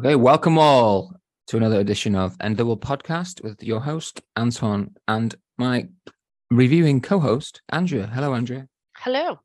[0.00, 1.14] Okay, welcome all
[1.46, 5.88] to another edition of End the World podcast with your host Anton and my
[6.50, 8.06] reviewing co-host Andrea.
[8.06, 8.66] Hello, Andrea.
[8.96, 9.40] Hello.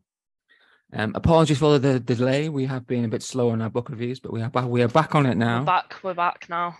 [0.93, 2.47] Um, apologies for the, the delay.
[2.47, 4.63] We have been a bit slow on our book reviews, but we are back.
[4.67, 5.95] We are back on it now, We're back.
[6.01, 6.77] We're back now.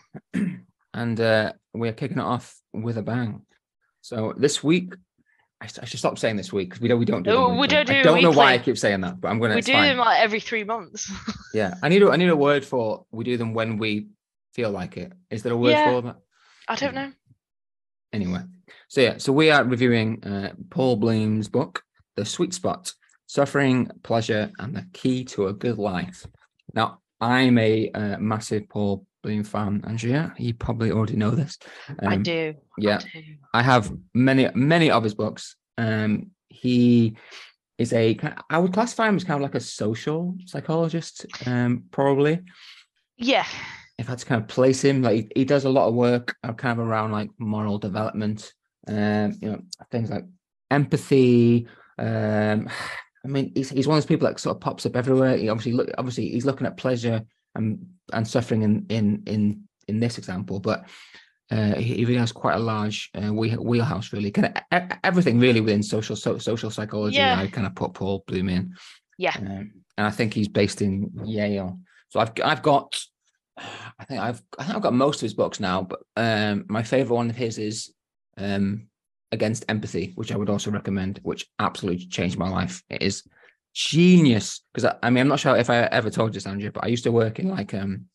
[0.94, 3.42] and uh, we are kicking it off with a bang.
[4.00, 4.94] So this week,
[5.66, 7.32] I, I should stop saying this week because we don't we don't do.
[7.32, 9.56] No, we don't I do don't know why I keep saying that, but I'm gonna.
[9.56, 9.90] we do fine.
[9.90, 11.12] them like every three months.
[11.54, 14.08] Yeah, I need a, I need a word for we do them when we
[14.54, 15.14] feel like it.
[15.30, 15.90] Is there a word Yeah.
[15.90, 16.18] for that?
[16.68, 17.14] I don't know.
[18.12, 18.42] Anyway,
[18.90, 21.82] so yeah, so we are reviewing uh, Paul Bloom's book,
[22.18, 22.92] The Sweet Spot:
[23.28, 26.28] Suffering, Pleasure, and the Key to a Good Life.
[26.74, 30.36] Now, I'm a uh, massive Paul Bloom fan, Andrea.
[30.38, 31.58] You probably already know this.
[32.00, 32.54] I Um, do.
[32.78, 33.24] Yeah, I do.
[33.56, 35.56] I have many, many of his books.
[35.80, 37.18] Um, he
[37.80, 38.16] is a,
[38.52, 42.42] I would classify him as kind of like a social psychologist, um, probably.
[43.18, 43.48] Yeah.
[43.98, 45.96] If I had to kind of place him, like he, he does a lot of
[45.96, 48.54] work uh, kind of around like moral development,
[48.88, 50.26] um, you know, things like
[50.70, 51.68] empathy.
[51.98, 52.70] Um,
[53.26, 55.36] I mean, he's, he's one of those people that sort of pops up everywhere.
[55.36, 57.24] He obviously look, obviously he's looking at pleasure
[57.56, 60.88] and and suffering in in in in this example, but
[61.52, 64.12] uh, he, really has quite a large uh, wheelhouse.
[64.12, 67.18] Really, kind of everything really within social so, social psychology.
[67.18, 67.40] Yeah.
[67.40, 68.76] I kind of put Paul Bloom in.
[69.18, 69.36] Yeah.
[69.38, 71.80] Um, and I think he's based in Yale.
[72.10, 73.00] So I've I've got
[73.58, 76.84] I think I've I think I've got most of his books now, but um my
[76.84, 77.94] favorite one of his is
[78.38, 78.88] um
[79.32, 82.84] Against Empathy, which I would also recommend, which absolutely changed my life.
[82.90, 83.24] It is
[83.76, 86.72] genius because I, I mean I'm not sure if I ever told you this, Andrew,
[86.72, 88.06] but I used to work in like um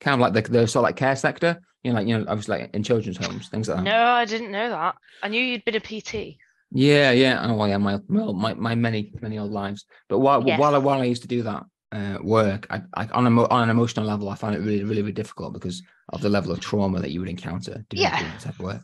[0.00, 2.24] kind of like the, the sort of like care sector, you know, like you know,
[2.26, 3.84] obviously like in children's homes, things like that.
[3.84, 4.96] No, I didn't know that.
[5.22, 6.38] I knew you'd been a PT.
[6.74, 7.38] Yeah, yeah.
[7.46, 7.76] Oh, well, yeah.
[7.76, 9.84] My well, my, my many many old lives.
[10.08, 10.58] But while Yes.
[10.58, 13.62] while I while I used to do that uh, work, I, I on a on
[13.64, 16.60] an emotional level, I found it really really really difficult because of the level of
[16.60, 18.18] trauma that you would encounter doing, Yeah.
[18.18, 18.80] doing that type of work.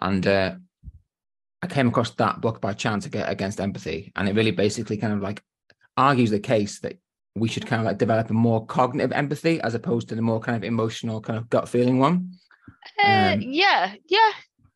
[0.00, 0.54] And uh,
[1.62, 5.12] I came across that book by chance ag- against empathy, and it really basically kind
[5.12, 5.42] of like
[5.96, 6.98] argues the case that
[7.34, 10.40] we should kind of like develop a more cognitive empathy as opposed to the more
[10.40, 12.32] kind of emotional kind of gut feeling one.
[13.02, 13.94] Uh, Um, yeah.
[14.08, 14.30] Yeah.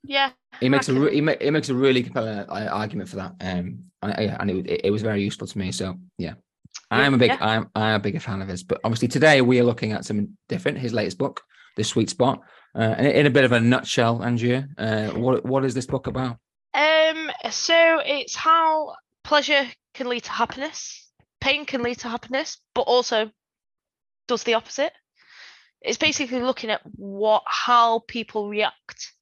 [0.05, 0.31] Yeah.
[0.61, 3.17] He makes a can- re- he, ma- he makes a really compelling uh, argument for
[3.17, 5.71] that, um, and, yeah, and it, it was very useful to me.
[5.71, 6.35] So yeah,
[6.91, 7.39] I'm a big Yeah.
[7.41, 8.63] I'm I'm a bigger fan of his.
[8.63, 10.79] But obviously today we are looking at something different.
[10.79, 11.43] His latest book,
[11.77, 12.41] The Sweet Spot,
[12.75, 16.07] uh, and in a bit of a nutshell, Andrea, uh, what what is this book
[16.07, 16.39] about?
[16.73, 17.31] Um.
[17.51, 18.95] So it's how
[19.25, 21.06] pleasure can lead to happiness,
[21.47, 23.31] pain can lead to happiness, but also
[24.27, 24.93] does the opposite.
[25.81, 29.13] It's basically looking at what how people react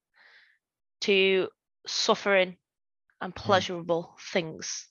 [1.02, 1.48] to
[1.86, 2.56] suffering
[3.20, 4.88] and pleasurable things,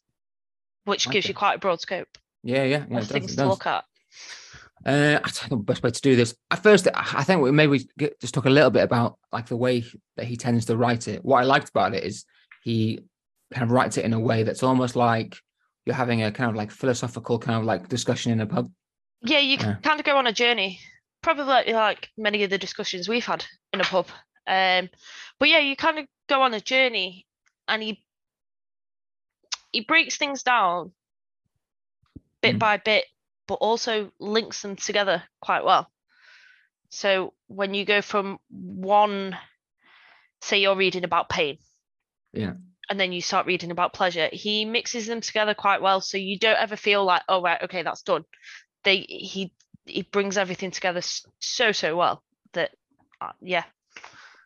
[0.85, 2.07] which gives you quite a broad scope
[2.43, 2.99] Yeah, yeah, yeah.
[2.99, 3.83] of things to look at.
[4.85, 6.35] Uh, I think the best way to do this.
[6.51, 9.47] At first, I I think we maybe get, just talk a little bit about like
[9.47, 9.83] the way
[10.17, 11.25] that he tends to write it.
[11.25, 12.25] What I liked about it is
[12.63, 12.99] he
[13.51, 15.37] kind of writes it in a way that's almost like
[15.85, 18.71] you're having a kind of like philosophical kind of like discussion in a pub.
[19.21, 19.75] Yeah, you Yeah.
[19.83, 20.79] kind of go on a journey,
[21.21, 24.07] probably like, many of the discussions we've had in a pub.
[24.47, 24.89] Um,
[25.39, 27.25] but yeah, you kind of go on a journey,
[27.67, 28.03] and he
[29.71, 30.91] he breaks things down
[32.41, 32.59] bit Mm.
[32.59, 33.05] by bit,
[33.47, 35.89] but also links them together quite well.
[36.89, 39.35] So when you go from one,
[40.41, 41.57] say you're reading about pain,
[42.33, 42.53] Yeah.
[42.93, 46.37] And then you start reading about pleasure, he mixes them together quite well, so you
[46.37, 48.23] don't ever feel like, oh right, okay, that's done.
[48.83, 49.51] They he
[49.87, 51.01] he brings everything together
[51.39, 52.21] so so well
[52.53, 52.69] that
[53.19, 53.63] uh, yeah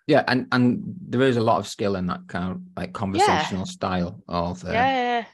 [0.08, 3.66] Yeah, and and there is a lot of skill in that kind of like conversational
[3.66, 5.26] style of uh, yeah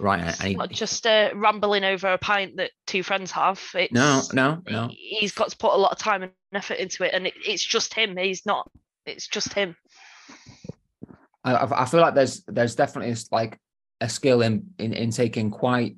[0.00, 0.20] right.
[0.26, 4.62] it's not just uh, rambling over a pint that two friends have it's no, no,
[4.68, 4.88] no.
[4.88, 7.34] he- he's got to put a lot of time and effort into it and it,
[7.46, 8.68] it's just him he's not
[9.06, 9.76] it's just him
[11.56, 13.58] I, I feel like there's there's definitely like
[14.00, 15.96] a skill in in in taking quite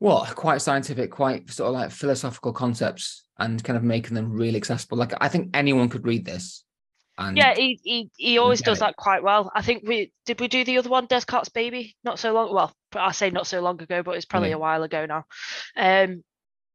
[0.00, 4.56] well quite scientific quite sort of like philosophical concepts and kind of making them really
[4.56, 6.64] accessible like i think anyone could read this
[7.16, 8.80] and yeah he he, he always does it.
[8.80, 12.18] that quite well i think we did we do the other one descartes baby not
[12.18, 14.56] so long well i say not so long ago but it's probably Yeah.
[14.56, 15.24] a while ago now
[15.76, 16.22] um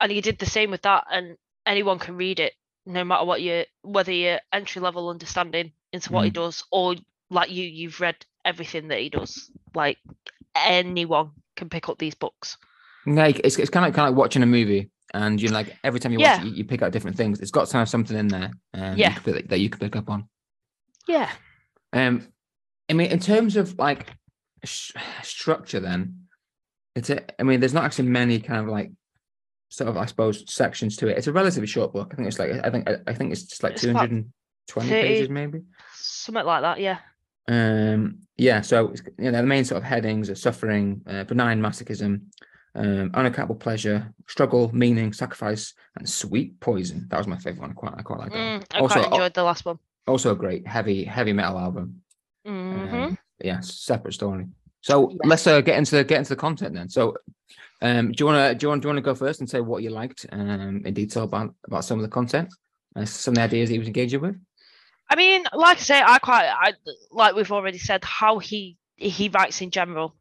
[0.02, 2.54] and he did the same with that and anyone can read it
[2.86, 6.34] no matter what your whether your entry level understanding into what he Mm.
[6.34, 6.96] does or
[7.34, 8.16] like you you've read
[8.46, 9.98] everything that he does like
[10.56, 12.58] anyone can pick up these books
[13.06, 16.00] like it's, it's kind of kind of like watching a movie and you like every
[16.00, 16.46] time you watch Yeah.
[16.46, 19.10] it you, pick out different things it's got to have something in there um, Yeah.
[19.16, 20.28] you could pick- that you can pick up on
[21.08, 21.30] yeah
[21.94, 22.28] um
[22.90, 24.08] i mean in terms of like
[24.64, 24.92] sh-
[25.22, 26.20] structure then
[26.96, 28.92] it's a, i mean there's not actually many kind of like
[29.70, 31.18] sort of I suppose sections to it.
[31.18, 32.10] It's a relatively short book.
[32.12, 34.16] I think it's like I think I think it's just like It's two about hundred
[34.18, 34.26] and
[34.68, 35.62] twenty 30 pages maybe.
[35.96, 37.00] Something like that, yeah.
[37.48, 42.22] Um, yeah, so you know the main sort of headings are suffering, uh, benign masochism,
[42.75, 47.07] um, unaccountable pleasure, struggle, meaning, sacrifice, and sweet poison.
[47.10, 47.72] That was my favorite one.
[47.72, 48.38] I quite, I quite like that.
[48.38, 49.78] Mm, I Also, quite enjoyed the last one.
[50.07, 52.01] Also a great heavy, heavy metal album.
[52.45, 54.48] hmm Um, yeah, separate story.
[54.81, 55.18] So Yeah.
[55.25, 56.89] let's uh, get into the get into the content then.
[56.89, 57.16] So,
[57.81, 59.50] um, do you want to do you want do you want to go first and
[59.50, 62.54] say what you liked um, in detail about about some of the content,
[62.96, 64.36] uh, some of the ideas he was engaging with?
[65.10, 66.74] I mean, like I say, I quite I
[67.12, 70.16] like we've already said how he he writes in general,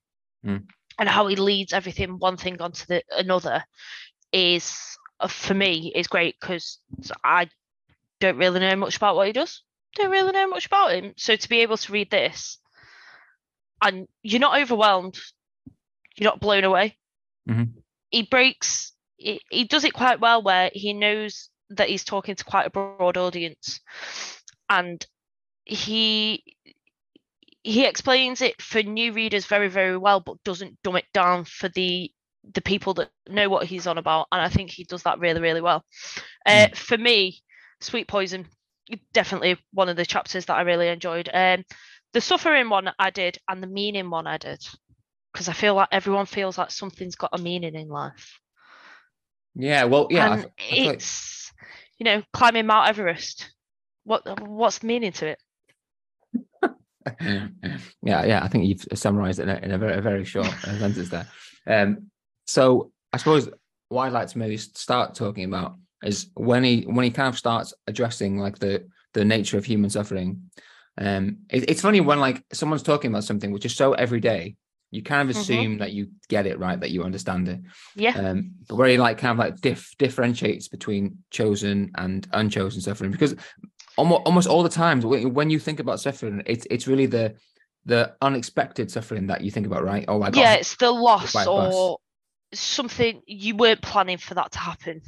[0.44, 0.66] Mm.
[0.98, 3.64] and how he leads everything one thing onto the another
[4.32, 6.78] is uh, for me is great because
[7.22, 7.48] I
[8.18, 9.62] don't really know much about what he does.
[9.94, 11.12] Don't really know much about him.
[11.16, 12.58] So to be able to read this,
[13.80, 15.18] and you're not overwhelmed,
[16.16, 16.98] you're not blown away.
[17.48, 17.72] Mhm.
[18.10, 18.92] He breaks.
[19.16, 22.70] He, he does it quite well where he knows that he's talking to quite a
[22.70, 23.80] broad audience
[24.72, 25.06] and
[25.64, 26.42] he
[27.62, 31.68] he explains it for new readers very very well but doesn't dumb it down for
[31.68, 32.10] the
[32.54, 35.40] the people that know what he's on about and i think he does that really
[35.40, 35.84] really well.
[36.44, 37.40] Uh, for me
[37.80, 38.46] sweet poison
[39.12, 41.28] definitely one of the chapters that i really enjoyed.
[41.32, 41.64] Um
[42.12, 44.60] the suffering one i did and the meaning one i did
[45.32, 48.40] because i feel like everyone feels like something's got a meaning in life.
[49.54, 51.52] Yeah, well, yeah, and th- I feel like- it's
[51.98, 53.50] you know climbing mount everest
[54.04, 55.38] what what's meaning to it
[57.20, 58.40] yeah, yeah.
[58.44, 61.26] I think you've summarised it in a, in a very, a very short sentence there.
[61.66, 62.10] Um,
[62.46, 63.48] so I suppose
[63.88, 67.36] what I'd like to maybe start talking about is when he when he kind of
[67.36, 70.50] starts addressing like the the nature of human suffering.
[70.96, 74.54] Um, it, it's funny when like someone's talking about something which is so everyday,
[74.90, 75.40] you kind of Mhm.
[75.40, 77.60] assume that you get it right, that you understand it.
[77.96, 82.80] yeah Um, but where he like kind of like diff, differentiates between chosen and unchosen
[82.80, 83.34] suffering because
[83.96, 87.34] almost almost all the times when when you think about suffering, it's it's really the
[87.84, 90.04] the unexpected suffering that you think about, right?
[90.08, 91.74] Oh, I got yeah it's the loss by a bus.
[91.74, 91.98] or
[92.54, 95.00] something you weren't planning for that to happen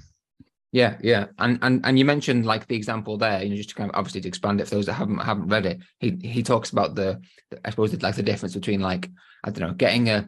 [0.73, 3.75] Yeah, yeah, and and and you mentioned like the example there, you know, just to
[3.77, 5.79] kind of obviously to expand it for those that haven't haven't read it.
[6.01, 7.21] He he talks about the,
[7.51, 9.09] the- I suppose like the difference between like
[9.45, 10.27] I don't know getting a,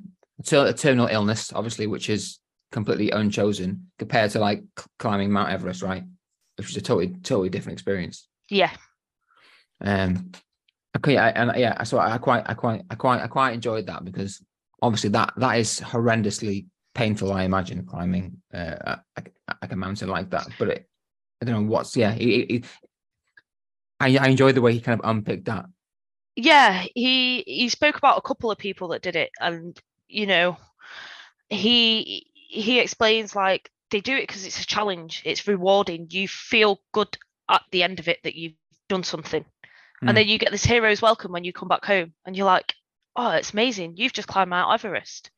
[0.53, 2.39] a terminal illness, obviously, which is
[2.71, 4.63] completely unchosen, compared to like
[5.01, 6.05] climbing Mount Everest, right?
[6.59, 8.29] Which is a totally totally different experience.
[8.49, 8.71] Yeah
[9.81, 10.33] Um,
[10.97, 14.05] okay, I, and yeah, so I quite I quite I quite I quite enjoyed that
[14.05, 14.43] because
[14.83, 17.33] obviously that that is horrendously painful.
[17.33, 20.89] I imagine climbing uh, like, like a mountain like that, but it,
[21.43, 22.13] I don't know what's yeah.
[22.13, 22.65] He, he,
[24.01, 25.67] I I enjoyed the way he kind of unpicked that.
[26.37, 30.57] yeah he he spoke about a couple of people that did it and you know
[31.49, 36.81] he he explains like they do it because it's a challenge it's rewarding you feel
[36.93, 37.17] good
[37.49, 38.55] at the end of it that you've
[38.89, 39.45] done something.
[40.03, 40.09] Mm.
[40.09, 42.75] and then you get this hero's welcome when you come back home and you're like
[43.17, 43.95] oh it's amazing.
[43.97, 45.31] You've just climbed mount everest.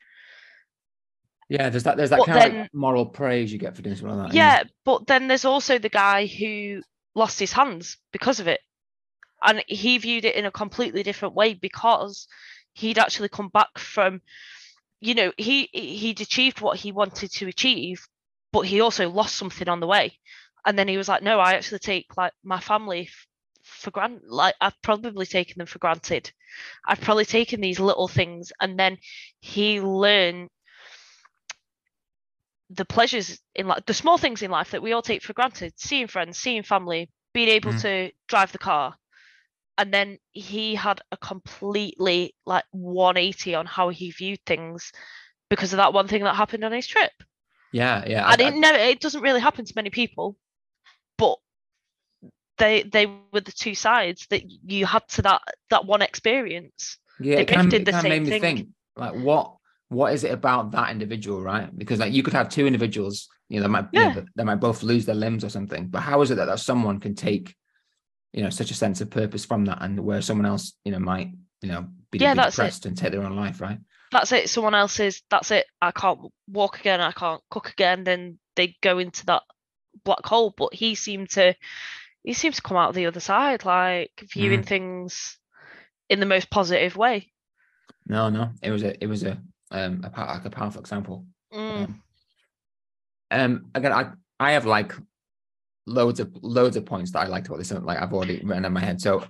[1.48, 3.96] Yeah, there's that there's that But kind of like moral praise you get for doing
[3.96, 4.34] something like that.
[4.36, 6.82] yeah but then there's also the guy who
[7.14, 8.60] lost his hands because of it.
[9.42, 12.26] And he viewed it in a completely different way because
[12.74, 14.20] he'd actually come back from
[15.00, 18.04] you know he he'd achieved what he wanted to achieve
[18.52, 20.18] but he also lost something on the way
[20.68, 23.08] and then he was like no i actually take like my family
[23.64, 26.30] for granted like i've probably taken them for granted
[26.86, 28.98] i've probably taken these little things and then
[29.40, 30.48] he learned
[32.70, 35.72] the pleasures in life, the small things in life that we all take for granted,
[35.76, 37.80] seeing friends, seeing family, being able Mhm.
[37.80, 38.94] to drive the car.
[39.78, 44.92] And then he had a completely like 180 on how he viewed things
[45.48, 47.12] because of that one thing that happened on his trip.
[47.72, 48.26] yeah, yeah.
[48.26, 50.36] I- And I- it never it doesn't really happen to many people,
[51.18, 51.36] but
[52.58, 56.98] they they were the two sides that you had to that that one experience.
[57.20, 58.56] yeah, they it kind of, both did it the kind of made same me thing.
[58.56, 59.54] think like what
[59.90, 61.76] what is it about that individual, right?
[61.76, 64.56] Because like you could have two individuals, you know, that might you know, that- might
[64.56, 65.86] both lose their limbs or something.
[65.86, 67.54] But how is it that, that someone can take,
[68.34, 70.98] you know, such a sense of purpose from that, and where someone else, you know,
[70.98, 71.30] might,
[71.62, 72.62] you know, be, Yeah, be that's it.
[72.62, 73.78] depressed and take their own life, right?
[74.10, 78.04] that's it someone else is that's it i can't walk again i can't cook again
[78.04, 79.42] then they go into that
[80.04, 81.54] black hole but he seemed to
[82.24, 85.38] he seems to come out the other side like viewing things
[86.08, 87.30] in the most positive way
[88.06, 89.38] No, no, it was a it was a
[89.70, 91.26] um a, like a powerful example.
[91.52, 91.94] Mm,
[93.30, 94.94] Um, again, I I have like
[95.86, 98.72] loads of loads of points that I liked about this, like I've already written in
[98.72, 99.00] my head.
[99.00, 99.24] So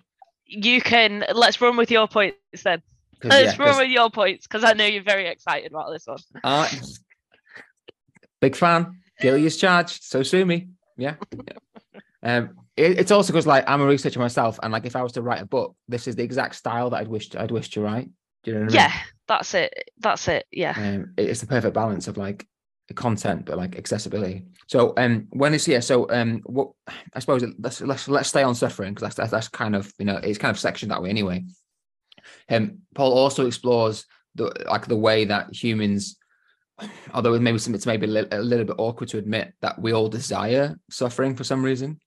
[0.46, 2.82] you can let's run with your points then.
[3.24, 6.18] let's yeah, run with your points because i know you're very excited about this one
[6.44, 6.68] uh,
[8.40, 8.96] big fan.
[9.20, 10.68] Guilty is charged, so sue me.
[10.96, 11.16] Yeah.
[11.32, 11.52] yeah.
[12.22, 15.12] Um, it, it's also because like I'm a researcher myself, and like if I was
[15.12, 17.80] to write a book, this is the exact style that I'd wish I'd wish to
[17.80, 18.10] write.
[18.44, 18.76] Do you know what I mean?
[18.76, 18.92] Yeah,
[19.26, 19.90] that's it.
[19.98, 20.46] That's it.
[20.50, 20.74] Yeah.
[20.76, 22.46] Um, it- it's the perfect balance of like
[22.94, 24.44] content but like accessibility.
[24.66, 25.80] So um, when is yeah?
[25.80, 26.70] So um, what
[27.14, 30.04] I suppose let's let's let's stay on suffering because that's, that's that's kind of you
[30.06, 31.44] know it's kind of sectioned that way anyway.
[32.50, 36.16] Um, Paul also explores the like the way that humans,
[37.14, 39.92] although it maybe it's maybe a little, a little bit awkward to admit that we
[39.92, 42.00] all desire suffering for some reason.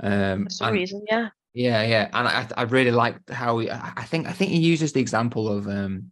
[0.00, 1.28] Um, For some and- reason, yeah.
[1.54, 4.92] yeah, yeah, and I I really liked how he, I think I think he uses
[4.92, 6.10] the example of um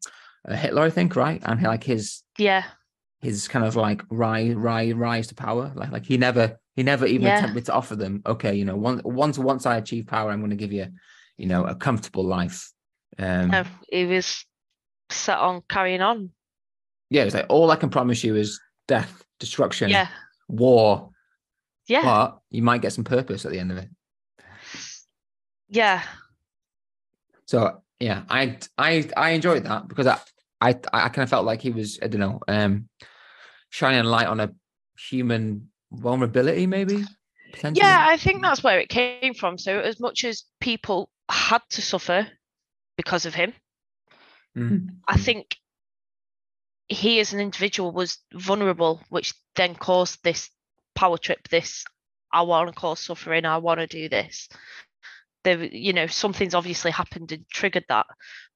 [0.49, 2.65] uh, Hitler, I think, right, and like his Yeah.
[3.21, 7.07] his kind of like rise rise rise to power, like like he never he never
[7.07, 7.39] even Yeah.
[7.39, 10.51] attempted to offer them, okay, you know, once once once I achieve power, I'm going
[10.51, 10.87] to give you,
[11.37, 12.71] you know, a comfortable life.
[13.19, 14.47] Um, No, he was
[15.11, 16.31] set on carrying on.
[17.11, 20.09] Yeah, it's like all I can promise you is death, destruction, Yeah.
[20.49, 21.11] war,
[21.87, 22.03] Yeah.
[22.03, 23.89] but you might get some purpose at the end of it.
[25.69, 26.03] Yeah.
[27.47, 30.19] So yeah, I I I enjoyed that because I
[30.61, 32.89] I I kind of felt like he was I don't know um
[33.71, 34.51] shining a light on a
[34.99, 37.05] human vulnerability maybe.
[37.73, 39.59] Yeah, I think that's where it came from.
[39.59, 42.29] So as much as people had to suffer
[42.97, 43.53] because of him,
[44.57, 44.97] Mm.
[45.07, 45.57] I think
[46.91, 50.51] he as an individual was vulnerable, which then caused this
[50.95, 51.85] power trip, this
[52.33, 54.49] I want to cause suffering, I want to do this.
[55.45, 58.07] There, you know, something's obviously happened and triggered that.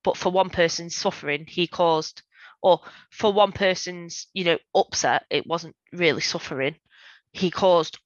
[0.03, 2.23] But for one person's suffering, he caused,
[2.63, 6.77] or for one person's, you know, upset, it wasn't really suffering.
[7.33, 7.99] He caused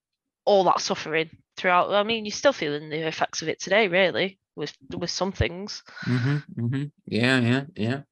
[0.44, 1.92] all that suffering throughout.
[1.92, 5.82] I mean, you're still feeling the effects of it today, really, with with some things.
[6.04, 8.02] hmm hmm Yeah, yeah, yeah.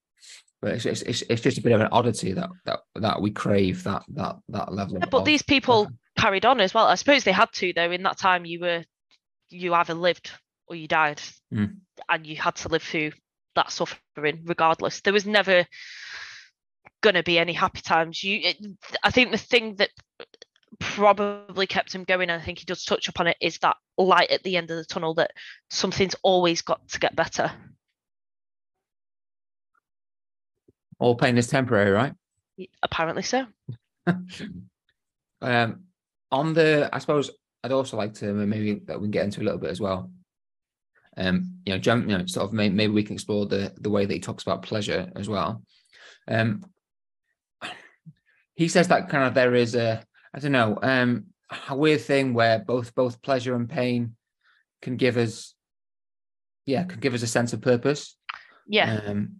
[0.62, 3.30] But it's, it's it's it's just a bit of an oddity that that that we
[3.30, 4.98] crave that that that level.
[4.98, 6.86] Yeah, but of these people carried on as well.
[6.86, 7.90] I suppose they had to though.
[7.90, 8.84] In that time, you were
[9.50, 10.30] you either lived
[10.66, 11.20] or you died,
[11.52, 11.76] Mm.
[12.08, 13.12] and you had to live through
[13.54, 15.00] that suffering regardless.
[15.00, 15.66] There was never
[17.02, 18.25] gonna be any happy times.
[18.25, 18.56] You, it,
[19.02, 19.90] I think the thing that
[20.80, 24.30] probably kept him going, and I think he does touch upon it, is that light
[24.30, 25.30] at the end of the tunnel that
[25.70, 27.52] something's always got to get better.
[30.98, 32.12] All pain is temporary, right?
[32.82, 33.46] Apparently so.
[35.42, 35.80] um,
[36.30, 37.30] on the, I suppose
[37.62, 40.10] I'd also like to maybe that we can get into a little bit as well.
[41.16, 43.88] Um, you know, jump, you know, sort of may, maybe we can explore the the
[43.90, 45.62] way that he talks about pleasure as well.
[46.28, 46.64] Um,
[48.54, 50.02] he says that kind of there is a,
[50.34, 51.26] I don't know, um,
[51.68, 54.16] a weird thing where both both pleasure and pain
[54.82, 55.54] can give us,
[56.66, 58.16] yeah, can give us a sense of purpose.
[58.66, 59.00] Yeah.
[59.06, 59.36] Um,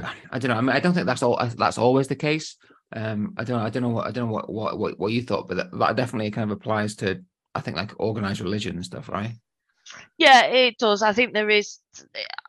[0.00, 0.56] I, I don't know.
[0.56, 1.38] I mean, I don't think that's all.
[1.56, 2.56] That's always the case.
[2.94, 3.60] Um, I don't.
[3.60, 4.06] I don't know what.
[4.06, 6.56] I don't know what what what, what you thought, but that, that definitely kind of
[6.56, 7.22] applies to.
[7.54, 9.32] I think like organized religion and stuff, right?
[10.16, 11.02] Yeah, it does.
[11.02, 11.78] I think there is.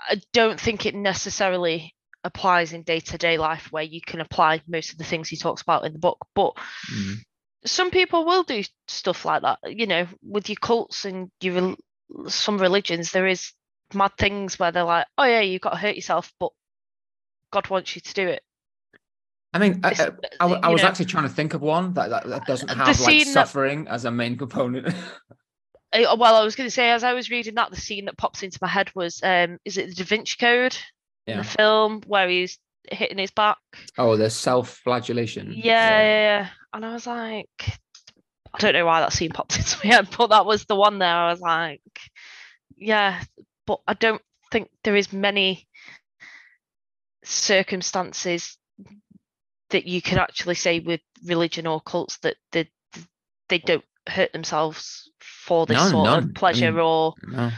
[0.10, 4.62] I don't think it necessarily applies in day to day life where you can apply
[4.68, 6.26] most of the things he talks about in the book.
[6.36, 6.54] But
[6.94, 7.16] Mm.
[7.66, 9.60] some people will do stuff like that.
[9.66, 11.76] You know, with your cults and your
[12.28, 13.52] some religions, there is
[13.94, 16.52] mad things where they're like, "Oh yeah, you've got to hurt yourself, but
[17.54, 18.42] God wants you to do it."
[19.54, 20.10] I mean, I, This- I, I,
[20.50, 22.68] w- I you was know, actually trying to think of one that that, that doesn't
[22.68, 24.94] The have like scene that- suffering as a main component.
[25.96, 28.42] Well, I was going to say as I was reading that, the scene that pops
[28.42, 30.76] into my head was, um, is it the Da Vinci Code
[31.28, 31.38] in yeah.
[31.38, 32.58] the film where he's
[32.92, 33.58] hitting his back?
[34.00, 35.54] Oh, the self-flagellation.
[35.56, 36.02] Yeah, yeah,
[36.40, 36.48] yeah.
[36.74, 37.78] And I was like,
[38.56, 40.98] I don't know why that scene popped into my head, but that was the one
[40.98, 41.16] there.
[41.16, 41.82] I was like,
[42.76, 43.22] yeah,
[43.68, 45.68] but I don't think there is many
[47.24, 48.58] circumstances
[49.70, 52.70] that you can actually say with religion or cults that they,
[53.50, 56.24] they don't hurt themselves for this No, sort none.
[56.26, 57.52] Of pleasure mean- or No.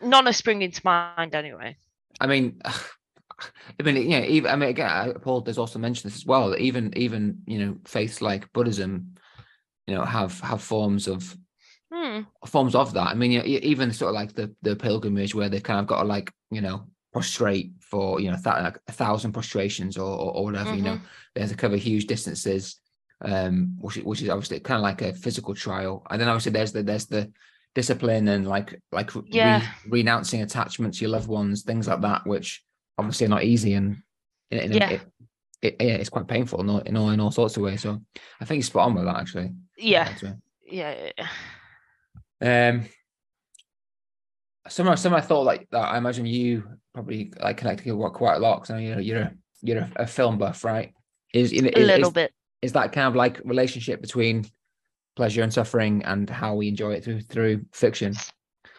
[0.00, 1.76] none are springing to mind anyway.
[2.20, 6.16] I mean, I mean, you know, even I mean, again, Paul does also mention this
[6.16, 6.50] as well.
[6.50, 9.14] That even even you know, faiths like Buddhism,
[9.86, 11.36] you know, have have forms of
[11.92, 12.22] Hmm.
[12.46, 13.06] forms of that.
[13.08, 15.86] I mean, you know, even sort of like the the pilgrimage where they've kind of
[15.86, 16.86] got to like you know
[17.16, 20.74] prostrate for you know th- like a thousand prostrations or or, or whatever.
[20.74, 20.98] You know,
[21.34, 22.62] they have to cover huge distances,
[23.30, 23.54] um,
[23.84, 25.94] which is- which is obviously kind of like a physical trial.
[26.10, 27.22] And then obviously there's the there's the
[27.74, 32.62] discipline and like like re- renouncing attachments to your loved ones, things like that, which
[32.98, 34.02] obviously are not easy and
[34.50, 34.90] in, in Yeah.
[34.90, 35.00] it,
[35.62, 37.80] it, yeah, it's quite painful in all, in all in all sorts of ways.
[37.82, 38.00] So
[38.40, 39.50] I think he's spot on with that actually.
[39.78, 40.34] Yeah, yeah,
[40.70, 42.68] yeah, yeah.
[42.70, 42.84] Um,
[44.68, 45.88] some some I thought like that.
[45.88, 49.32] I imagine you probably like connected with quite a lot because you know you're a,
[49.62, 50.92] you're a, a film buff, right?
[51.34, 52.32] Is, you know, a is, little is, bit.
[52.62, 54.46] is that kind of like relationship between
[55.16, 58.14] pleasure and suffering and how we enjoy it through through fiction.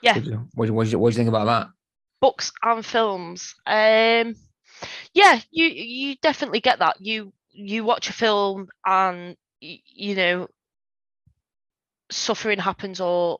[0.02, 0.16] Yeah.
[0.16, 1.68] What do you, what, do you- what do you, what do you think about that?
[2.20, 3.54] books and films.
[3.66, 4.36] Um,
[5.14, 6.98] yeah, you you definitely get that.
[7.00, 10.48] You you watch a film and you know
[12.10, 13.40] suffering happens, or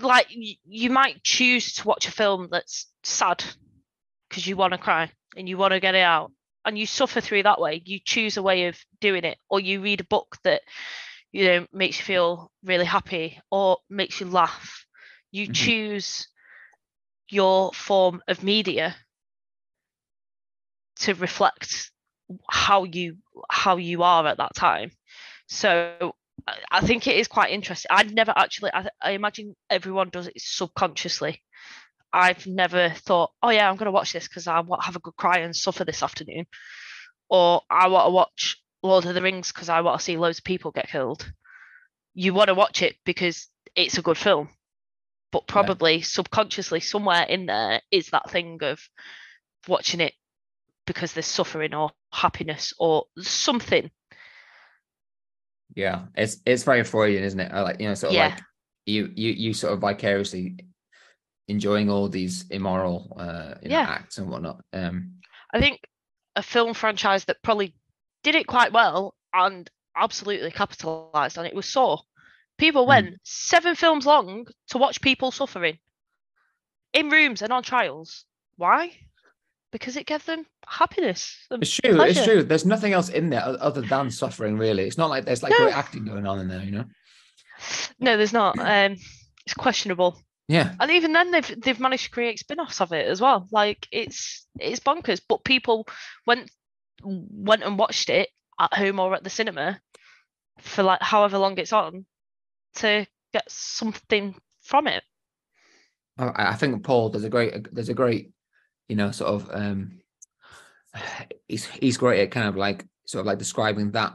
[0.00, 3.44] like you might choose to watch a film that's sad
[4.28, 6.32] because you want to cry and you want to get it out,
[6.64, 7.82] and you suffer through that way.
[7.84, 10.62] You choose a way of doing it, or you read a book that
[11.32, 14.84] you know makes you feel really happy or makes you laugh
[15.30, 15.72] you Mhm.
[15.72, 16.28] choose
[17.28, 18.96] your form of media
[20.96, 21.90] to reflect
[22.50, 23.16] how you
[23.50, 24.90] how you are at that time
[25.48, 26.14] so
[26.70, 27.88] I- think it is quite interesting.
[27.90, 31.42] I'd never actually i, I imagine everyone does it subconsciously.
[32.12, 34.96] I've never thought oh yeah i'm going to watch this because i want to have
[34.96, 36.46] a good cry and suffer this afternoon.
[37.28, 40.38] Or i want to watch lord of the rings because i want to see loads
[40.38, 41.30] of people get killed.
[42.14, 44.48] You want to watch it because it's a good film.
[45.32, 48.80] But probably subconsciously somewhere in there is that thing of
[49.68, 50.14] watching it
[50.86, 53.90] because there's suffering or happiness or something
[55.74, 57.52] Yeah, it's it's very Freudian, isn't it?
[57.52, 58.28] Like you know, sort of Yeah.
[58.30, 58.42] like
[58.86, 60.56] you you you sort of vicariously
[61.48, 63.86] enjoying all these immoral uh you know, Yeah.
[63.88, 64.62] acts and whatnot.
[64.72, 65.14] Um
[65.52, 65.80] i think
[66.36, 67.74] a film franchise that probably
[68.22, 71.98] did it quite well and absolutely capitalized on it was saw
[72.58, 72.88] people Mm.
[72.88, 75.78] went seven films long to watch people suffering
[76.92, 78.24] in rooms and on trials
[78.56, 78.92] why
[79.72, 82.42] because it gave them happiness it's true, it's true.
[82.44, 84.84] There's nothing else in there other than suffering, really.
[84.84, 85.64] It's not like there's like No.
[85.64, 86.84] great acting going on in there, you know?
[87.98, 88.96] no there's not um
[89.44, 90.72] it's questionable Yeah.
[90.80, 94.46] and even then they've they've managed to create spin-offs of it as well like it's
[94.58, 95.86] it's bonkers but people
[96.26, 96.50] went
[97.02, 99.78] went and watched it at home or at the cinema
[100.58, 102.06] for like however long it's on
[102.76, 105.02] to get something from it
[106.16, 108.30] I, I think Paul there's a great there's a great,
[108.88, 110.00] you know, sort of um
[111.48, 114.14] he's he's great at kind of like sort of like describing that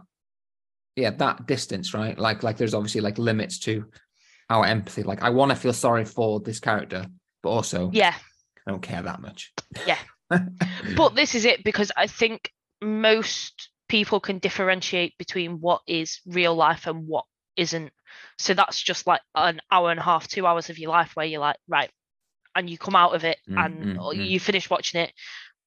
[0.95, 2.17] yeah, that distance, right?
[2.17, 3.85] Like like there's obviously like limits to
[4.49, 5.03] our empathy.
[5.03, 7.05] Like I want to feel sorry for this character,
[7.43, 8.15] but also yeah
[8.67, 9.53] I don't care that much.
[9.85, 9.97] Yeah.
[10.97, 16.55] but this is it because i think most people can differentiate between what is real
[16.55, 17.91] life and what isn't
[18.39, 21.25] so that's just like an hour and a half two hours of your life where
[21.25, 21.91] you're like right
[22.55, 24.29] and you come out of it Mm, and mm, mm.
[24.29, 25.13] you finish watching it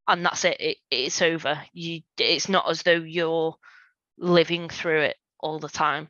[0.08, 0.60] and that's it.
[0.60, 3.54] it it's over you it's not as though you're
[4.18, 6.08] living through it all the time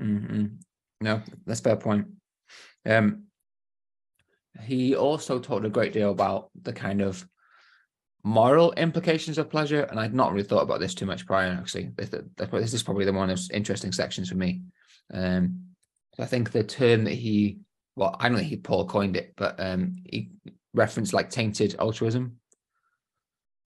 [0.00, 0.58] Mm-mm.
[1.00, 2.06] No, that's fair point.
[2.86, 3.24] Um,
[4.62, 7.26] he also talked a great deal about the kind of
[8.22, 11.50] moral implications of pleasure, and I'd not really thought about this too much prior.
[11.50, 14.62] Actually, this, is probably the one of interesting sections for me.
[15.12, 15.60] Um,
[16.18, 17.58] I think the term that he,
[17.96, 20.30] well, I don't think he Paul coined it, but um, he
[20.72, 22.38] referenced like tainted altruism.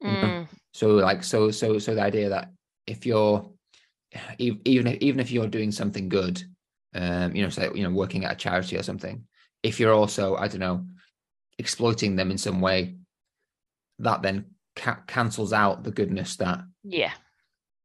[0.00, 0.10] Yeah.
[0.10, 2.50] Mm, So like so so so the idea that
[2.86, 3.50] if you're
[4.38, 6.42] even if, even if you're doing something good,
[6.94, 9.26] um, you know, say you know working at a charity or something,
[9.62, 10.86] if you're also I don't know
[11.58, 12.96] exploiting them in some way,
[13.98, 17.12] that then ca- cancels out the goodness that yeah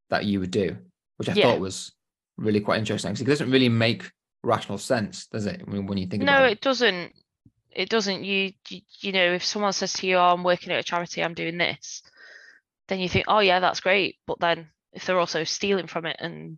[0.09, 0.77] that you would do,
[1.17, 1.51] which I Yeah.
[1.51, 1.91] thought was
[2.37, 3.11] really quite interesting.
[3.11, 4.11] 'cause It doesn't really make
[4.43, 5.67] rational sense, does it?
[5.67, 6.43] When, when you think about it.
[6.43, 7.13] no it doesn't
[7.75, 10.79] it doesn't you, you you know if someone says to you oh, i'm working at
[10.79, 12.01] a charity i'm doing this
[12.87, 16.17] then you think oh yeah that's great but then if they're also stealing from it
[16.19, 16.57] and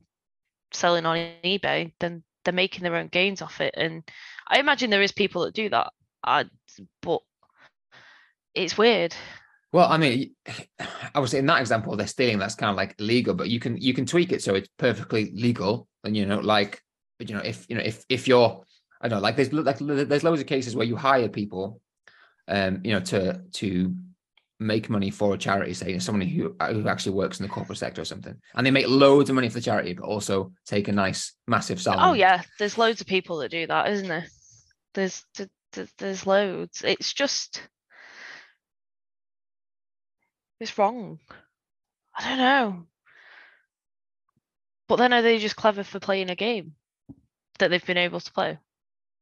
[0.71, 4.03] selling on ebay then they're making their own gains off it and
[4.47, 5.91] i imagine there is people that do that
[6.23, 6.45] I,
[7.01, 7.21] but
[8.53, 9.15] it's weird
[9.75, 10.31] Well, I mean,
[11.15, 12.39] obviously in that example, they're stealing.
[12.39, 15.33] That's kind of like illegal, but you can you can tweak it so it's perfectly
[15.35, 15.89] legal.
[16.05, 16.81] And you know, like
[17.19, 18.63] you know, if you know if if you're,
[19.01, 21.81] I don't know, like there's like there's loads of cases where you hire people,
[22.47, 23.95] um, you know, to to
[24.59, 28.01] make money for a charity, say someone who who actually works in the corporate sector
[28.01, 30.91] or something, and they make loads of money for the charity, but also take a
[30.93, 32.09] nice massive salary.
[32.09, 34.25] oh yeah there's loads of people that do that isn't there?
[34.93, 36.81] There's th- th- there's loads.
[36.83, 37.61] It's just
[40.59, 41.19] it's wrong.
[42.17, 42.85] I don't know.
[44.87, 46.73] But then are they just clever for playing a game
[47.59, 48.57] that they've been able to play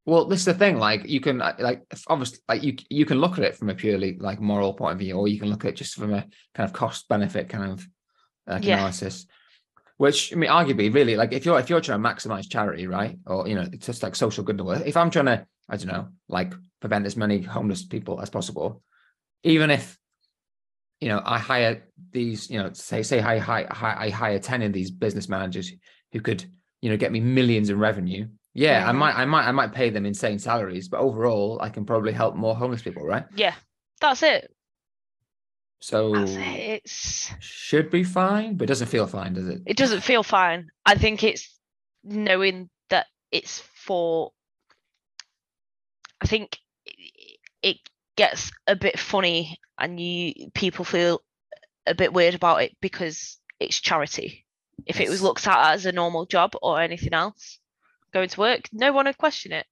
[0.06, 0.78] Well, this is the thing.
[0.78, 3.76] Like you can uh, like obviously like you you can look at it from a
[3.76, 6.26] purely like moral point of view, or you can look at it just from a
[6.54, 7.88] kind of cost benefit kind of
[8.48, 8.76] like Yeah.
[8.76, 9.26] analysis.
[9.98, 13.18] Which I mean, arguably, really, like if you're if you're trying to maximize charity, right,
[13.26, 14.60] or you know, it's just like social good.
[14.86, 18.82] If I'm trying to, I don't know, like prevent as many homeless people as possible,
[19.44, 19.98] even if
[21.00, 24.74] you know, I hire these, you know, say say I hire I hire ten of
[24.74, 25.72] these business managers
[26.12, 26.44] who could,
[26.82, 28.28] you know, get me millions in revenue.
[28.54, 28.98] Yeah, I Mhm.
[28.98, 32.36] might I might I might pay them insane salaries, but overall, I can probably help
[32.36, 33.26] more homeless people, right?
[33.36, 33.56] Yeah,
[34.00, 34.52] that's it.
[35.80, 36.82] So That's it.
[36.86, 39.62] It's should be fine, but it doesn't feel fine, does it?
[39.66, 40.68] it doesn't feel fine.
[40.86, 41.60] I think it's
[42.04, 44.32] knowing that it's for.
[46.22, 46.58] I think
[47.62, 47.78] it
[48.16, 51.22] gets a bit funny, and you people feel
[51.86, 54.46] a bit weird about it because it's charity.
[54.86, 57.60] If it was looked at as a normal job or anything else,
[58.14, 59.66] going to work, no one would question it.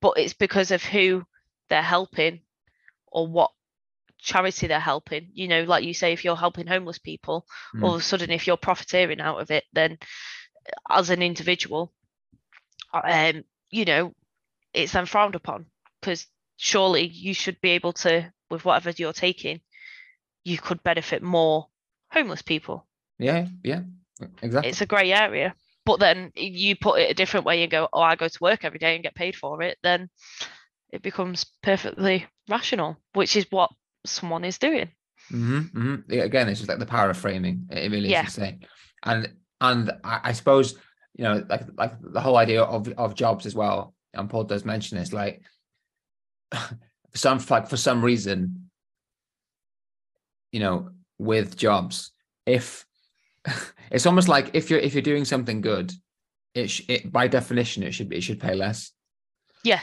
[0.00, 1.24] But it's because of who
[1.68, 2.40] they're helping
[3.06, 3.50] or what
[4.18, 5.28] charity they're helping.
[5.32, 7.84] You know, like you say, if you're helping homeless people, Mm.
[7.84, 9.98] all of a sudden, if you're profiteering out of it, then
[10.90, 11.92] as an individual,
[12.92, 14.14] um, you know,
[14.72, 15.66] it's then frowned upon
[16.00, 16.26] because
[16.56, 19.60] surely you should be able to, with whatever you're taking,
[20.44, 21.68] you could benefit more
[22.10, 22.86] homeless people.
[23.18, 23.82] Yeah, yeah,
[24.42, 24.70] exactly.
[24.70, 25.54] It's a grey area.
[25.86, 28.64] But then you put it a different way and go, oh, I go to work
[28.64, 30.08] every day and get paid for it, then
[30.92, 33.70] it becomes perfectly rational, which is what
[34.06, 34.90] someone is doing.
[35.28, 37.66] hmm hmm Again, it's just like the power of framing.
[37.70, 38.20] It really Yeah.
[38.22, 38.66] is insane.
[39.02, 40.76] And and I, I suppose
[41.16, 43.94] you know, like like the whole idea of of jobs as well.
[44.14, 45.42] And Paul does mention this, like
[46.52, 48.70] for some like for some reason,
[50.52, 52.12] you know, with jobs,
[52.46, 52.83] if
[53.90, 55.92] it's almost like if you're if you're doing something good,
[56.54, 58.92] it, sh- it by definition it should be, it should pay less.
[59.62, 59.80] Yeah.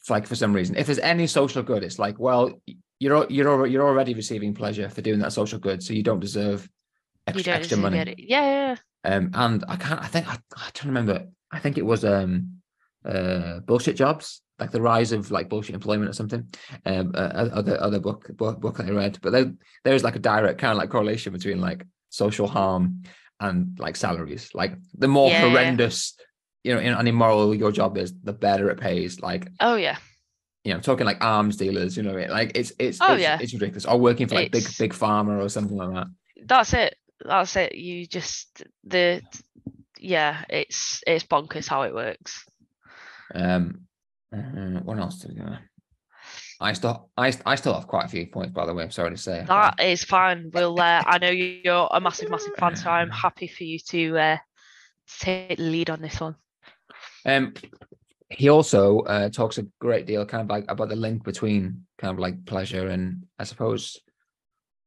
[0.00, 2.60] It's like for some reason, if there's any social good, it's like, well,
[3.00, 6.68] you're you're you're already receiving pleasure for doing that social good, so you don't deserve
[7.26, 7.98] extra, don't extra money.
[7.98, 8.18] it.
[8.18, 8.76] Yeah, yeah.
[9.04, 10.00] Um, and I can't.
[10.00, 11.26] I think I, I don't remember.
[11.50, 12.60] I think it was um,
[13.04, 16.48] uh, bullshit jobs, like the rise of like bullshit employment or something.
[16.84, 19.52] Um, uh, other other book book book that I read, but there
[19.84, 23.02] there's like a direct kind of like correlation between like social harm
[23.40, 24.50] and like salaries.
[24.54, 25.48] Like the more Yeah.
[25.48, 26.14] horrendous,
[26.64, 29.20] you know, and immoral your job is, the better it pays.
[29.20, 29.98] Like Oh yeah.
[30.64, 33.38] you know, talking like arms dealers, you know, it- like it's it's Oh, it's, yeah.
[33.40, 33.86] it's ridiculous.
[33.86, 36.06] Or working for like big It's- big pharma or something like that.
[36.46, 36.94] That's it.
[37.24, 37.74] That's it.
[37.74, 39.22] You just the
[40.00, 42.44] yeah, it's it's bonkers how it works.
[43.34, 43.82] Um,
[44.34, 45.56] uh, what else did we go?
[46.60, 48.82] I still, I, I still have quite a few points, by the way.
[48.82, 49.44] I'm sorry to say.
[49.46, 50.50] That is fine.
[50.52, 54.18] We'll uh, I know you're a massive, massive fan, so I'm happy for you to
[54.18, 54.36] uh
[55.20, 56.34] take the lead on this one.
[57.24, 57.54] Um,
[58.30, 62.12] he also uh, talks a great deal, kind of like about the link between kind
[62.12, 63.96] of like pleasure and, I suppose,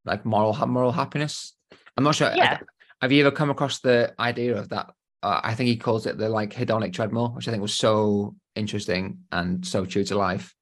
[0.05, 1.53] like moral moral happiness.
[1.97, 2.27] I'm not sure.
[2.29, 2.60] have- Yeah.
[3.01, 4.91] Have you ever come across the idea of that?
[5.23, 8.36] Uh, I think he calls it the like hedonic treadmill, which I think was so
[8.55, 10.53] interesting and so true to life.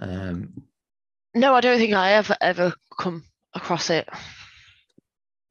[0.00, 0.62] Um,
[1.34, 4.08] No, I don't think I ever ever come across it.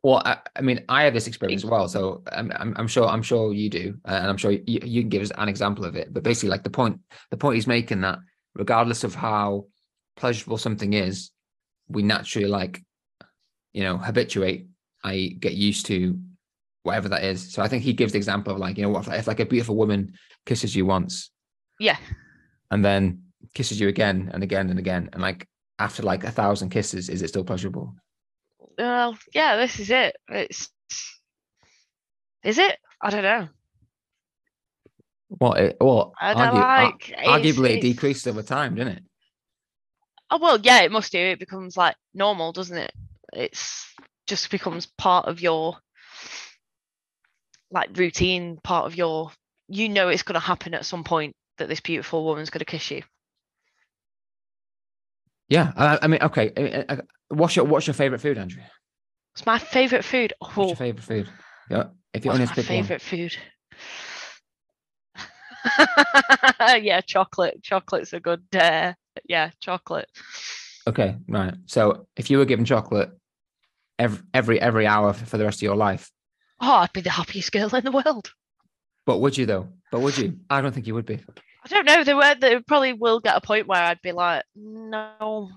[0.03, 3.07] Well, I, I mean, I have this experience as well, so I'm, I'm, I'm sure,
[3.07, 5.85] I'm sure you do, uh, and I'm sure you, you can give us an example
[5.85, 6.13] of it.
[6.13, 6.99] But basically, like the point,
[7.31, 8.19] the point he's making that
[8.55, 9.65] regardless of how
[10.15, 11.31] pleasurable something is,
[11.89, 12.83] we naturally like,
[13.73, 14.67] you know, habituate.
[15.03, 16.19] I get used to
[16.83, 17.51] whatever that is.
[17.51, 19.39] So I think he gives the example of like, you know, what if, if like
[19.39, 20.13] a beautiful woman
[20.45, 21.31] kisses you once,
[21.79, 21.97] Yeah.
[22.71, 23.23] and then
[23.53, 25.47] kisses you again and again and again, and like
[25.79, 27.93] after like a thousand kisses, is it still pleasurable?
[28.77, 30.15] Well, yeah, this is it.
[30.29, 30.69] It's
[32.43, 32.77] is it?
[33.01, 33.47] I don't know.
[35.29, 38.97] Well, it, well, I don't argue- ar- like it's- arguably it decreased over time, didn't
[38.97, 39.03] it?
[40.29, 41.19] Oh well, yeah, it must do.
[41.19, 42.91] It becomes like normal, doesn't it?
[43.33, 43.85] It's
[44.25, 45.77] just becomes part of your
[47.71, 49.31] like routine, part of your.
[49.69, 52.65] You know, it's going to happen at some point that this beautiful woman's going to
[52.65, 53.03] kiss you.
[55.49, 56.51] Yeah, I, I mean, okay.
[56.57, 58.61] I- I- What's your what's your favorite food, Andrew?
[59.35, 60.31] It's my favorite food.
[60.39, 61.29] What's Oh, your favorite food?
[61.69, 62.83] Yeah, if you what's only my pick one.
[62.83, 63.35] favorite food?
[66.81, 67.61] yeah, chocolate.
[67.61, 68.43] Chocolate's a good.
[68.55, 68.93] Uh,
[69.27, 70.09] yeah, chocolate.
[70.87, 71.53] Okay, right.
[71.65, 73.09] So if you were given chocolate
[73.99, 76.09] every every every hour for the rest of your life,
[76.61, 78.31] Oh, I'd be the happiest girl in the world.
[79.05, 79.67] but would you though?
[79.91, 80.39] But would you?
[80.49, 81.19] I don't think you would be.
[81.69, 82.03] I don't know.
[82.03, 85.49] There were there probably will get a point where I'd be like, no,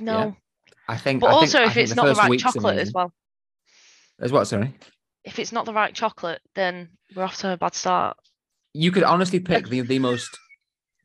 [0.00, 0.36] no.
[0.88, 1.20] I think.
[1.20, 3.12] But I also, I if think it's the not the right chocolate as well,
[4.18, 4.46] As what?
[4.46, 4.74] Sorry.
[5.24, 8.16] if it's not the right chocolate, then we're off to a bad start.
[8.72, 10.38] You could honestly pick the the most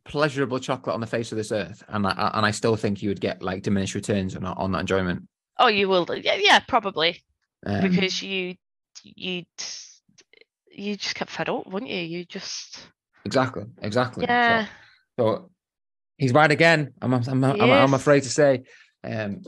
[0.06, 3.10] pleasurable chocolate on the face of this earth, and I, and I still think you
[3.10, 5.28] would get like diminished returns on that- on that enjoyment.
[5.60, 6.08] Oh, you will.
[6.16, 7.22] Yeah, yeah, probably
[7.66, 8.56] Um, because you
[9.04, 9.44] you
[10.72, 12.00] you just get fed up, wouldn't you?
[12.02, 12.80] You just
[13.26, 14.26] exactly, exactly.
[14.28, 14.68] Yeah.
[15.20, 15.52] So
[16.18, 16.94] he's right again.
[17.02, 18.64] I'm I'm I'm, I'm, afraid to say.
[19.04, 19.42] Um,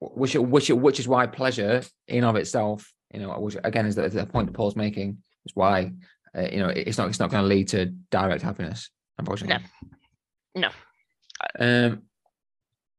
[0.00, 4.08] which which which is why pleasure in of itself, you know, which again is the,
[4.08, 5.92] the point that Paul's making is why
[6.36, 9.64] uh, you know it's not it's not going to lead to direct happiness, unfortunately.
[10.54, 10.68] No.
[11.58, 12.02] Um,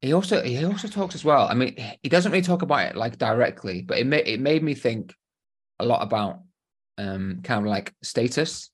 [0.02, 1.48] he also he also talks as well.
[1.48, 4.64] I mean, he doesn't really talk about it like directly, but it made it made
[4.64, 5.14] me think
[5.80, 6.42] a lot about
[6.98, 8.71] um kind of like status.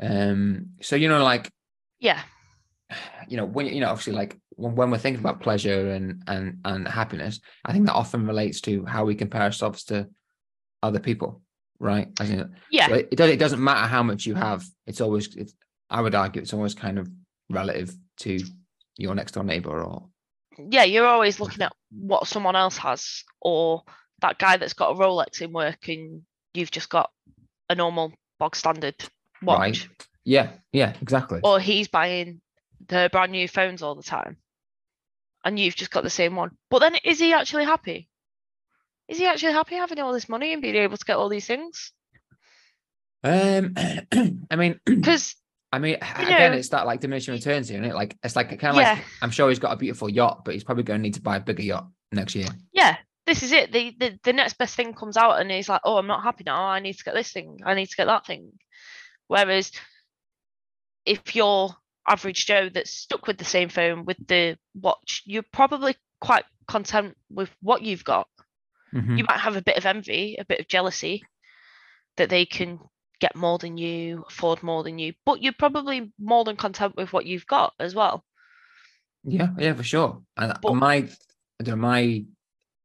[0.00, 1.50] Um, so you know, like
[1.98, 2.20] Yeah.
[3.28, 6.58] you know when you know obviously like when, when we're thinking about pleasure and and
[6.64, 10.08] and happiness i think that often relates to how we compare ourselves to
[10.82, 11.40] other people
[11.78, 12.88] right As in, Yeah.
[12.88, 15.54] so it, it, does, it doesn't matter how much you have it's always it's,
[15.88, 17.08] i would argue it's always kind of
[17.48, 18.38] relative to
[18.96, 20.08] your next door neighbor or
[20.68, 23.82] yeah, you're always looking at what someone else has, or
[24.20, 27.10] that guy that's got a Rolex in work and you've just got
[27.70, 28.96] a normal bog standard
[29.42, 29.88] watch, Right.
[30.24, 32.40] yeah yeah exactly or he's buying
[32.88, 34.36] the brand new phones all the time,
[35.44, 36.50] and you've just got the same one.
[36.70, 38.08] But then, is he actually happy?
[39.08, 41.46] Is he actually happy having all this money and being able to get all these
[41.46, 41.92] things?
[43.22, 43.74] um
[44.50, 45.36] i mean Because
[45.72, 47.94] I mean, You again, know- it's that like diminishing returns, isn't it?
[47.94, 50.64] Like it's like kind of like I'm sure he's got a beautiful yacht, but he's
[50.64, 52.48] probably going to need to buy a bigger yacht next year.
[52.72, 53.70] yeah, this is it.
[53.70, 56.42] The, the the next best thing comes out, and he's like, "Oh, I'm not happy
[56.44, 56.64] now.
[56.64, 57.60] I need to get this thing.
[57.64, 58.50] I need to get that thing."
[59.30, 59.70] Whereas,
[61.06, 61.70] if you're
[62.08, 67.16] average Joe that's stuck with the same phone with the watch, you're probably quite content
[67.30, 68.26] with what you've got.
[68.92, 69.18] Mhm.
[69.18, 71.22] You might have a bit of envy, a bit of jealousy
[72.16, 72.80] that they can
[73.20, 77.12] get more than you, afford more than you, but you're probably more than content with
[77.12, 78.24] what you've got as well.
[79.22, 80.22] Yeah, yeah, for sure.
[80.36, 81.08] And But- my,
[81.64, 82.24] my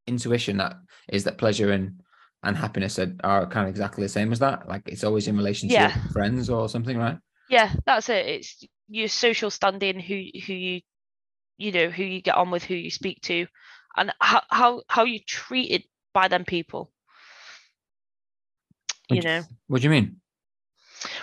[0.05, 0.75] intuition that
[1.10, 2.03] is that pleasure and
[2.45, 4.67] and happiness are, are kind of exactly the same as that.
[4.67, 7.17] Like it's always in relation to friends or something, right?
[7.49, 8.25] Yeah, that's it.
[8.27, 10.81] It's your social standing, who who you
[11.58, 13.47] you know, who you get on with, who you speak to,
[13.97, 16.91] and how how how you treated by them people.
[19.10, 19.41] You Which- know.
[19.67, 20.21] What do you mean?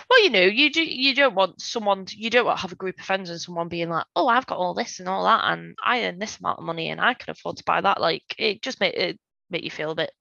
[0.09, 2.71] Well, you know, you do you don't want someone to- you don't want to have
[2.71, 5.25] a group of friends and someone being like, oh, I've got all this and all
[5.25, 7.99] that, and I earn this amount of money and I can afford to buy that.
[7.99, 10.11] Like it just make it make you feel a bit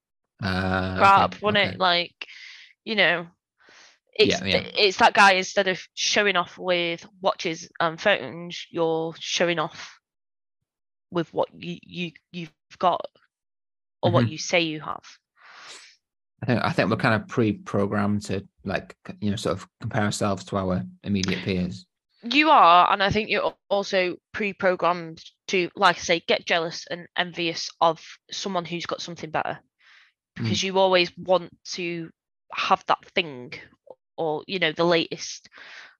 [0.43, 1.75] Uh, crap, okay, wouldn't okay.
[1.75, 1.81] it?
[1.81, 2.27] Like,
[2.85, 3.27] you know,
[4.15, 4.71] it's Yeah, yeah.
[4.77, 9.99] it's that guy instead of showing off with watches and phones, you're showing off
[11.11, 13.07] with what you you you've got
[14.03, 14.33] or what Mm-hmm.
[14.33, 15.05] you say you have.
[16.43, 20.03] I think I think we're kind of pre-programmed to like you know sort of compare
[20.03, 21.87] ourselves to our immediate peers.
[22.25, 27.09] You are, and I think you're also pre-programmed to, like I say, get jealous and
[27.17, 28.01] envious of
[28.31, 29.59] someone who's got something better,
[30.38, 30.45] Mm.
[30.45, 32.11] because you always want to
[32.53, 33.53] have that thing,
[34.16, 35.49] or you know, the latest,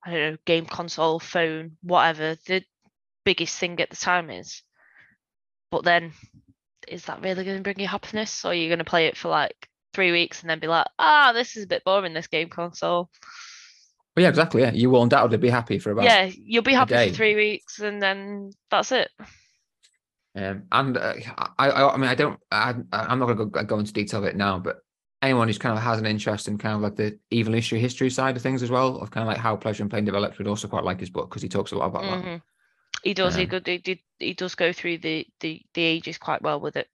[0.05, 2.62] I don't know, game console, phone, whatever the
[3.25, 4.62] biggest thing at the time is.
[5.71, 6.12] But then,
[6.88, 9.16] is that really going to bring you happiness, or are you going to play it
[9.16, 12.27] for like three weeks and then be like, ah, this is a bit boring, this
[12.27, 13.11] game console.
[14.16, 14.62] Well, yeah, exactly.
[14.62, 17.79] Yeah, you will undoubtedly be happy for about yeah, you'll be happy for three weeks
[17.79, 19.11] and then that's it.
[20.35, 21.14] Um, and uh,
[21.59, 24.21] I, I, I mean, I don't, I, I'm not going to go, go into detail
[24.21, 24.79] of it now, but
[25.21, 28.37] anyone who's kind of has an interest in kind of like the evolutionary history side
[28.37, 30.68] of things as well, of kind of like how pleasure and pain developed, would also
[30.68, 32.25] quite like his book because he talks a lot about that.
[32.25, 32.42] Mhm.
[33.03, 33.35] He does.
[33.35, 33.62] He Um.
[33.64, 36.88] He, did- he does go through the the the ages quite well with it,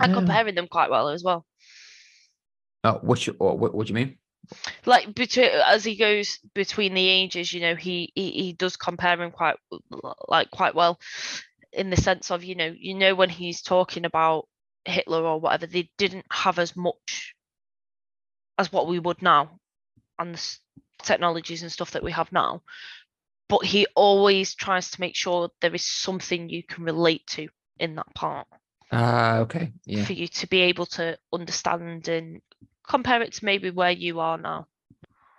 [0.00, 0.18] and Yeah.
[0.18, 1.46] comparing them quite well as well.
[2.84, 4.18] Oh, which, or what, what do you mean?
[4.84, 9.16] Like between as he goes between the ages, you know, he he, he does compare
[9.16, 9.56] them quite
[10.28, 10.98] like quite well,
[11.72, 14.48] in the sense of you know you know when he's talking about
[14.84, 17.34] Hitler or whatever, they didn't have as much
[18.58, 19.58] as what we would now,
[20.18, 20.56] and the
[21.02, 22.62] technologies and stuff that we have now.
[23.48, 27.96] But he always tries to make sure there is something you can relate to in
[27.96, 28.46] that part
[28.90, 32.42] Ah, okay, yeah, for you to be able to understand and
[32.86, 34.66] compare it to maybe where you are now.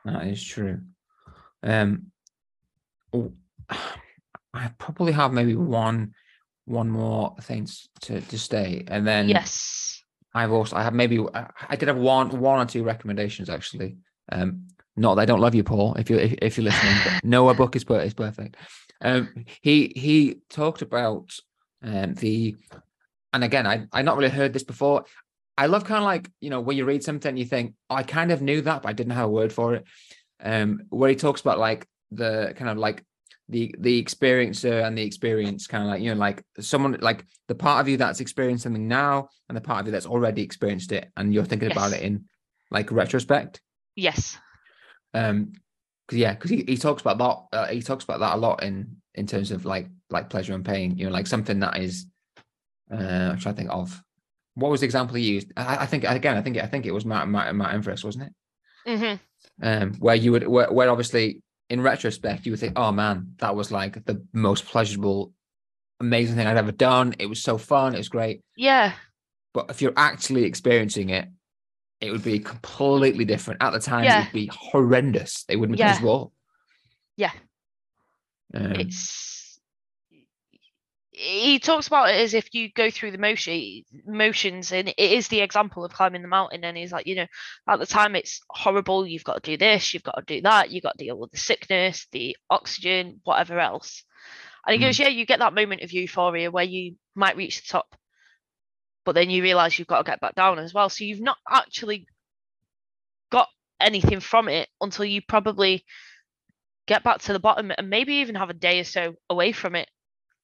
[0.05, 0.81] that is true.
[1.61, 2.11] Um,
[3.13, 3.31] oh,
[4.53, 6.13] I probably have maybe one,
[6.65, 7.67] one more thing
[8.01, 10.01] to to stay, and then yes.
[10.33, 13.97] I've also I have maybe I I did have one one or two recommendations actually.
[14.31, 15.95] Um, not that I don't love you, Paul.
[15.95, 18.57] If you if, if you're listening, but no, a book is per- is perfect.
[19.01, 21.35] Um, he he talked about
[21.83, 22.55] um the,
[23.33, 25.05] and again I I not really heard this before.
[25.57, 28.03] I love kind of like you know when you read something you think oh, I
[28.03, 29.85] kind of knew that but I didn't have a word for it.
[30.41, 33.03] Um, where he talks about like the kind of like
[33.49, 37.55] the the experiencer and the experience kind of like you know like someone like the
[37.55, 40.91] part of you that's experienced something now and the part of you that's already experienced
[40.93, 42.23] it and you're thinking about it in
[42.71, 43.61] like retrospect
[43.95, 44.37] Yes.
[45.13, 45.51] um
[46.07, 47.17] because yeah because he, he talks about
[47.51, 50.53] that uh, he talks about that a lot in in terms of like like pleasure
[50.53, 52.05] and pain you know like something that is
[52.91, 54.01] Uh, I'm trying to think of
[54.55, 55.51] what was the example he used.
[55.57, 58.25] I, I think again, I think I think it was Matt Matt, Matt Everest, wasn't
[58.29, 58.33] it?
[58.99, 59.15] hmm
[59.67, 61.41] Um, where you would where, where obviously
[61.73, 65.33] in retrospect you would think, oh man, that was like the most pleasurable,
[65.99, 67.15] amazing thing I'd ever done.
[67.17, 67.95] It was so fun.
[67.95, 68.41] It was great.
[68.55, 68.93] Yeah.
[69.55, 71.27] But if you're actually experiencing it,
[71.99, 73.63] it would be completely different.
[73.63, 75.45] At the time, it would be horrendous.
[75.49, 75.93] It wouldn't be Yeah.
[75.93, 76.31] pleasurable.
[77.17, 77.31] Yeah.
[78.53, 79.42] Um, it's
[81.15, 85.27] he talks about it as if you go through the motion motions and it is
[85.27, 87.27] the example of climbing the mountain and he's like you know
[87.67, 90.71] at the time it's horrible you've got to do this you've got to do that
[90.71, 94.03] you've got to deal with the sickness the oxygen whatever else.
[94.65, 95.01] And he goes mm.
[95.01, 97.95] yeah you get that moment of euphoria where you might reach the top
[99.05, 100.89] but then you realize you've got to get back down as well.
[100.89, 102.07] So you've not actually
[103.31, 103.49] got
[103.79, 105.83] anything from it until you probably
[106.87, 109.75] get back to the bottom and maybe even have a day or so away from
[109.75, 109.89] it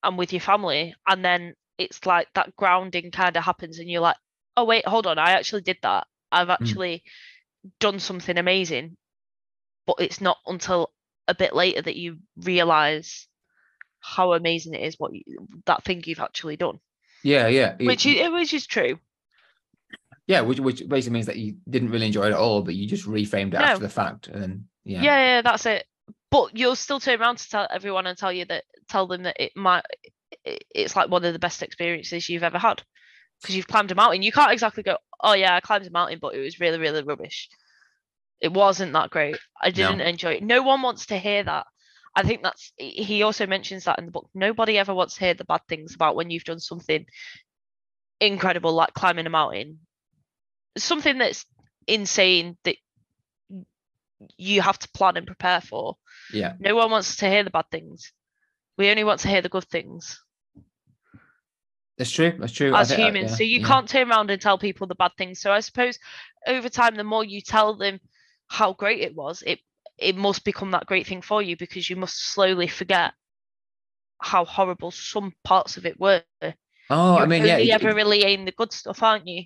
[0.03, 0.95] and with your family.
[1.07, 4.17] And then it's like that grounding kind of happens and you're like
[4.57, 6.05] oh wait hold on i actually did that.
[6.31, 6.57] I've mm.
[6.59, 7.03] actually
[7.79, 8.97] done something amazing.
[9.88, 10.91] But it's not until
[11.27, 13.27] a bit later that you realize
[14.01, 15.23] how amazing it is what you,
[15.65, 16.79] that thing you've actually done.
[17.23, 17.75] Yeah, yeah.
[17.79, 18.99] which is, which is true.
[20.27, 22.88] Yeah, which which basically means that you didn't really enjoy it at all, but you
[22.88, 25.25] just reframed it after the fact, and then yeah, yeah.
[25.25, 25.85] yeah that's it.
[26.29, 29.41] But you'll still turn around to tell everyone and tell you that tell them that
[29.41, 29.84] it might
[30.43, 32.84] it's like one of the best experiences you've ever had
[33.41, 34.21] because you've climbed a mountain.
[34.21, 37.04] You can't exactly go oh yeah i climbed a mountain but it was really really
[37.04, 37.49] rubbish.
[38.41, 39.38] It wasn't that great.
[39.62, 40.43] I didn't enjoy it.
[40.43, 41.65] No one wants to hear that.
[42.15, 45.25] I think that's he he also mentions that in the book nobody ever wants to
[45.25, 47.06] hear the bad things about when you've done something
[48.19, 49.80] incredible like climbing a mountain.
[50.78, 51.45] Something that's
[51.88, 52.78] insane that
[54.38, 55.97] you have to plan and prepare for.
[56.34, 58.12] Yeah, no one wants to hear the bad things.
[58.80, 60.20] We only want to hear the good things
[62.00, 62.34] that's true.
[62.39, 62.74] That's true.
[62.74, 63.32] As think, uh, humans.
[63.32, 63.68] yeah, so you yeah.
[63.68, 65.42] can't turn around and tell people the bad things.
[65.42, 66.00] So I suppose
[66.48, 68.00] over time, the more you tell them
[68.48, 69.60] how great it was, it
[69.98, 73.12] it must become that great thing for you because you must slowly forget
[74.22, 76.24] how horrible some parts of it were.
[76.89, 79.44] Oh, I You're mean, yeah, he- ever he- relaying the good stuff, aren't you?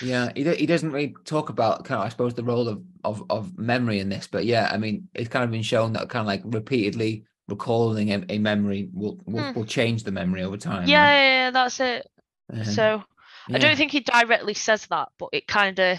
[0.00, 0.30] yeah.
[0.36, 3.58] He, he doesn't really talk about kind of, I suppose, the role of, of of
[3.58, 6.26] memory in this, but yeah, I mean, it's kind of been shown that kind of
[6.28, 9.58] like repeatedly recalling a, a memory will will, Hmm.
[9.58, 10.88] will change the memory over time.
[10.88, 11.12] Yeah, right?
[11.14, 12.06] yeah, yeah, that's it.
[12.52, 13.04] Um, So
[13.52, 15.98] I don't think he directly says that, but it kind of.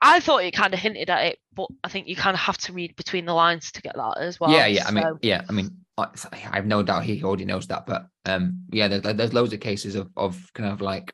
[0.00, 2.58] I thought it kind of hinted at it, but I think you kind of have
[2.58, 4.50] to read between the lines to get that as well.
[4.50, 4.86] yeah, yeah.
[4.86, 5.42] I mean, yeah.
[5.48, 9.02] I mean, I I have no doubt he already knows that, but um, yeah, there's
[9.02, 11.12] there's loads of cases of of kind of like,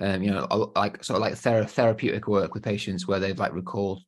[0.00, 3.54] um, you know, like sort of like thera- therapeutic work with patients where they've like
[3.54, 4.02] recalled,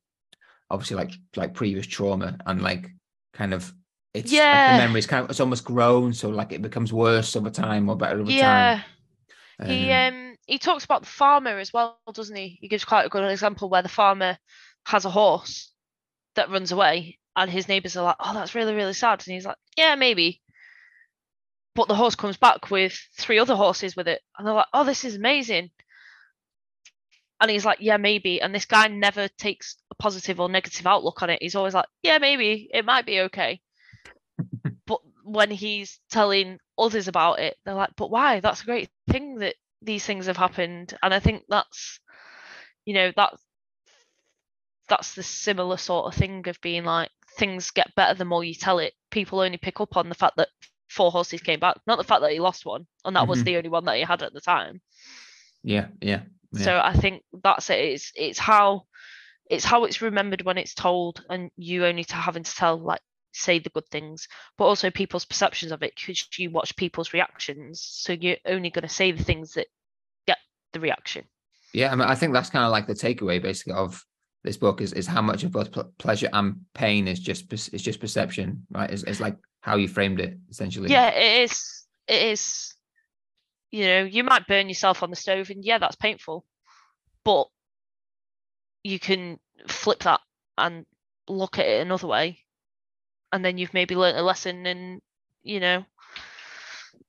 [0.70, 2.90] obviously like like previous trauma and like
[3.36, 3.72] kind of
[4.14, 4.66] it's like Yeah.
[4.66, 7.96] the memory's kind of it's almost grown, so like it becomes worse over time or
[7.96, 8.82] better over yeah,
[9.58, 9.66] time.
[9.66, 12.58] he um he talks about the farmer as well, doesn't he?
[12.60, 14.38] He gives quite a good example where the farmer
[14.86, 15.72] has a horse
[16.36, 19.46] that runs away, and his neighbors are like, "Oh, that's really really sad," and he's
[19.46, 20.42] like, "Yeah, maybe."
[21.76, 24.82] But the horse comes back with three other horses with it, and they're like, "Oh,
[24.84, 25.70] this is amazing."
[27.40, 31.22] And he's like, "Yeah, maybe." And this guy never takes a positive or negative outlook
[31.22, 31.42] on it.
[31.42, 33.60] He's always like, "Yeah, maybe it might be okay."
[34.86, 38.40] but when he's telling others about it, they're like, "But why?
[38.40, 42.00] That's a great thing that these things have happened." And I think that's,
[42.84, 43.42] you know, that's
[44.88, 48.54] that's the similar sort of thing of being like things get better the more you
[48.54, 48.94] tell it.
[49.10, 50.48] People only pick up on the fact that
[50.88, 53.44] four horses came back, not the fact that he lost one, and that was Mhm.
[53.44, 54.80] the only one that he had at the time.
[55.62, 56.22] yeah, yeah,
[56.58, 56.64] yeah.
[56.64, 57.78] So I think that's it.
[57.78, 58.84] It's it's how
[59.48, 63.00] it's how it's remembered when it's told, and you only to having to tell like
[63.32, 67.86] say the good things, but also people's perceptions of it because you watch people's reactions.
[67.92, 69.66] So you're only going to say the things that
[70.26, 70.38] get
[70.72, 71.24] the reaction.
[71.72, 74.04] Yeah, I mean, I think that's kind of like the takeaway, basically, of
[74.42, 77.82] this book is is how much of both ple- pleasure and pain is just is
[77.82, 78.90] just perception, right?
[78.90, 80.90] It's, it's like how you framed it, essentially.
[80.90, 81.86] Yeah, it is.
[82.08, 82.74] It is.
[83.76, 86.46] You know, you might burn yourself on the stove, and yeah, that's painful,
[87.26, 87.48] but
[88.82, 90.20] you can flip that
[90.56, 90.86] and
[91.28, 92.38] look at it another way,
[93.34, 94.64] and then you've maybe learnt a lesson.
[94.64, 95.02] And
[95.42, 95.84] you know,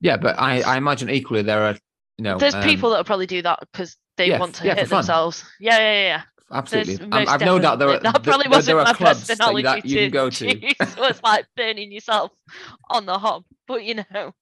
[0.02, 0.18] yeah.
[0.18, 1.76] But I I imagine equally there are
[2.18, 4.74] you know there's um, people that'll probably do that because they yeah, want to yeah,
[4.74, 5.46] hit themselves.
[5.58, 6.06] Yeah, yeah, yeah.
[6.06, 6.22] Yeah.
[6.50, 6.96] Absolutely.
[7.00, 9.26] Um, I've no doubt there are that there- probably there, wasn't there are my clubs
[9.26, 10.96] that you, personality that you can go to, choose.
[10.98, 12.30] was like burning yourself
[12.90, 14.34] on the hob, but you know,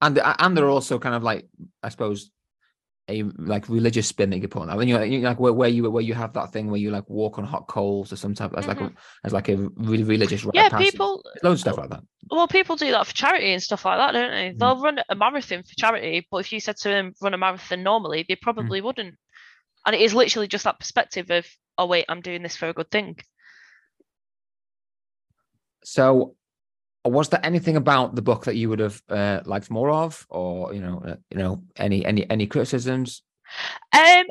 [0.00, 1.48] and and there are also kind of like
[1.82, 2.30] I suppose
[3.08, 4.76] a like religious spin that you put on that.
[4.76, 7.08] When you you- like where, where you where you have that thing where you like
[7.08, 8.92] walk on hot coals or some type as like a
[9.24, 10.92] as like a really religious rite yeah, passage.
[10.92, 11.24] people.
[11.42, 12.02] Loads of stuff like that.
[12.30, 14.50] Well, people do that for charity and stuff like that, don't they?
[14.50, 14.58] Mm.
[14.58, 17.82] They'll run a marathon for charity, but if you said to them run a marathon
[17.82, 19.14] normally, they probably wouldn't.
[19.86, 21.46] And it is literally just that perspective of,
[21.78, 23.16] oh wait, I'm doing this for a good thing.
[25.82, 26.34] So,
[27.10, 30.74] was there anything about the book that you would have uh, liked more of, or
[30.74, 33.22] you know, uh, you know, any any any criticisms?
[33.92, 34.26] Um,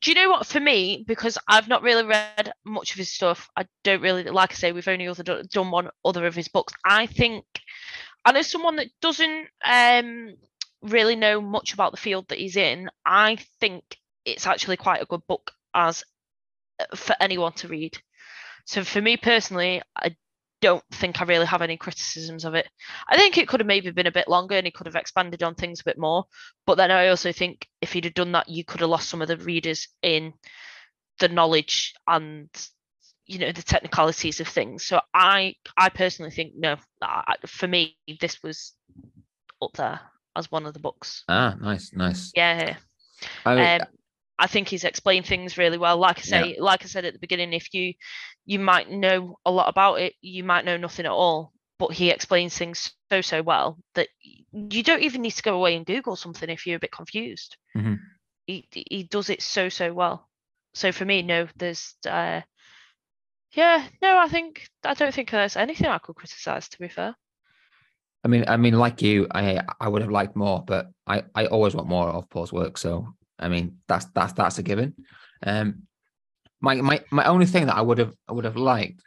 [0.00, 0.46] do you know what?
[0.46, 4.52] For me, because I've not really read much of his stuff, I don't really like.
[4.52, 6.72] I say we've only other do- done one other of his books.
[6.84, 7.44] I think,
[8.24, 10.34] I as someone that doesn't um
[10.82, 13.82] really know much about the field that he's in, I think
[14.24, 16.04] it's actually quite a good book as
[16.80, 17.96] uh, for anyone to read.
[18.66, 20.16] So for me personally, I
[20.64, 22.66] don't think I really have any criticisms of it.
[23.06, 25.42] I think it could have maybe been a bit longer and he could have expanded
[25.42, 26.24] on things a bit more.
[26.64, 29.20] But then I also think if he'd have done that, you could have lost some
[29.20, 30.32] of the readers in
[31.20, 32.48] the knowledge and
[33.26, 34.86] you know the technicalities of things.
[34.86, 36.76] So I I personally think no.
[37.46, 38.72] For me, this was
[39.60, 40.00] up there
[40.34, 41.24] as one of the books.
[41.28, 42.32] Ah, nice, nice.
[42.34, 42.76] Yeah.
[43.44, 43.86] I Um,
[44.38, 45.96] I think he's explained things really well.
[45.98, 46.44] Like I Yeah.
[46.44, 47.94] say, like I said at the beginning, if you
[48.46, 51.52] you might know a lot about it, you might know nothing at all.
[51.78, 54.08] But he explains things so so well that
[54.52, 57.56] you don't even need to go away and Google something if you're a bit confused.
[57.74, 58.14] Mhm.
[58.46, 60.28] He he does it so so well.
[60.74, 62.42] So for me, no, there's uh
[63.52, 67.16] yeah, no, I think I don't think there's anything I could criticize to be fair.
[68.24, 71.46] I mean, I mean, like you, I I would have liked more, but I I
[71.46, 72.78] always want more of Paul's work.
[72.78, 74.94] So I mean, that's that's that's a given.
[75.44, 75.82] Um,
[76.60, 79.02] my my my only thing that I would have I would have liked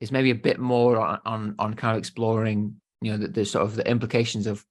[0.00, 3.44] is maybe a bit more on on, on kind of exploring, you know, the, the
[3.44, 4.64] sort of the implications of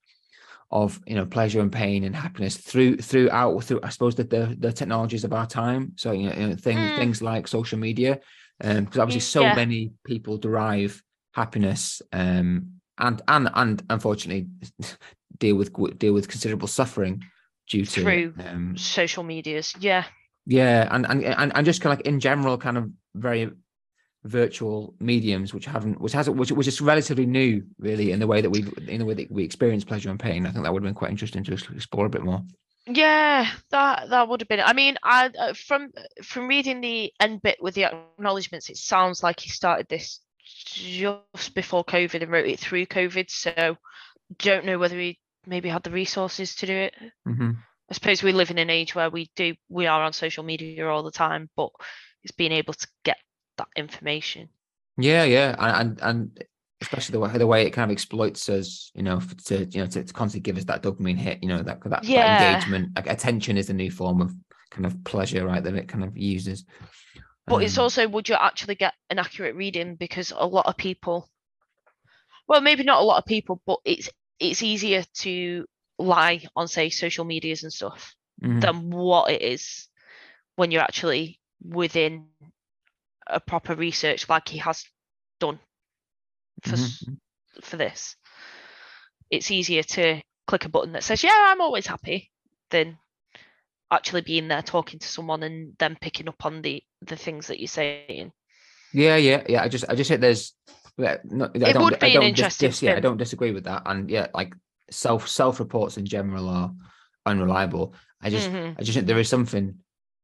[0.69, 4.55] of you know pleasure and pain and happiness through throughout through I suppose that the
[4.59, 5.93] the technologies of our time.
[5.95, 6.95] So you know, you know things Mm.
[6.95, 8.19] things like social media,
[8.63, 9.55] um, because obviously so Yeah.
[9.55, 11.01] many people derive
[11.33, 14.47] happiness um and and and unfortunately
[15.37, 17.23] deal with deal with considerable suffering
[17.67, 20.05] due to Through um Social medias, yeah.
[20.45, 23.49] yeah and and and, and just kind of like in general kind of very
[24.23, 28.41] virtual mediums which haven't which hasn't which, which is relatively new really in the way
[28.41, 30.83] that we in the way that we experience pleasure and pain i think that would
[30.83, 32.43] have been quite interesting to explore a bit more
[32.87, 34.61] Yeah, that that would have been.
[34.61, 35.91] I mean, I uh, from
[36.23, 40.21] from reading the end bit with the acknowledgements, it sounds like he started this
[40.65, 43.29] just before COVID and wrote it through COVID.
[43.29, 43.75] So
[44.37, 46.95] don't know whether he maybe had the resources to do it.
[47.25, 50.43] hmm I suppose we live in an age where we do we are on social
[50.43, 51.71] media all the time, but
[52.23, 53.17] it's being able to get
[53.57, 54.49] that information.
[54.97, 56.43] yeah yeah and and, and
[56.81, 59.87] especially the way the way it kind of exploits us you know to you know
[59.87, 62.89] to, to constantly give us that dopamine hit you know that that, that engagement.
[62.95, 64.33] Like attention is the new form of
[64.69, 66.65] kind of pleasure right that it kind of uses.
[67.49, 69.95] But it's Um, also would you actually get an accurate reading?
[69.95, 71.29] Because a lot of people
[72.47, 74.09] well maybe not a lot of people, but it's
[74.39, 75.65] it's easier to
[75.99, 78.61] lie on say social medias and stuff mhm.
[78.61, 79.87] than what it is
[80.55, 82.27] when you're actually within
[83.27, 84.85] a proper research like he has
[85.39, 85.59] done
[86.63, 87.17] for Mhm,
[87.61, 88.15] for this.
[89.29, 92.31] It's easier to click a button that says, Yeah, I'm always happy
[92.69, 92.97] than
[93.91, 97.59] actually being there talking to someone and then picking up on the the things that
[97.59, 98.31] you're saying.
[98.93, 99.61] Yeah, yeah, yeah.
[99.61, 100.53] I just, I just think there's.
[100.97, 103.65] Yeah, no, I It don't, would be an interesting dis- yeah, I don't disagree with
[103.65, 104.53] that, and yeah, like
[104.89, 106.71] self self reports in general are
[107.25, 107.93] unreliable.
[108.21, 108.75] I just, Mhm.
[108.79, 109.75] I just think there is something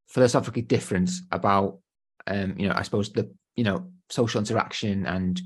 [0.08, 1.78] philosophically different about,
[2.26, 5.40] um, you know, I suppose the, you know, social interaction and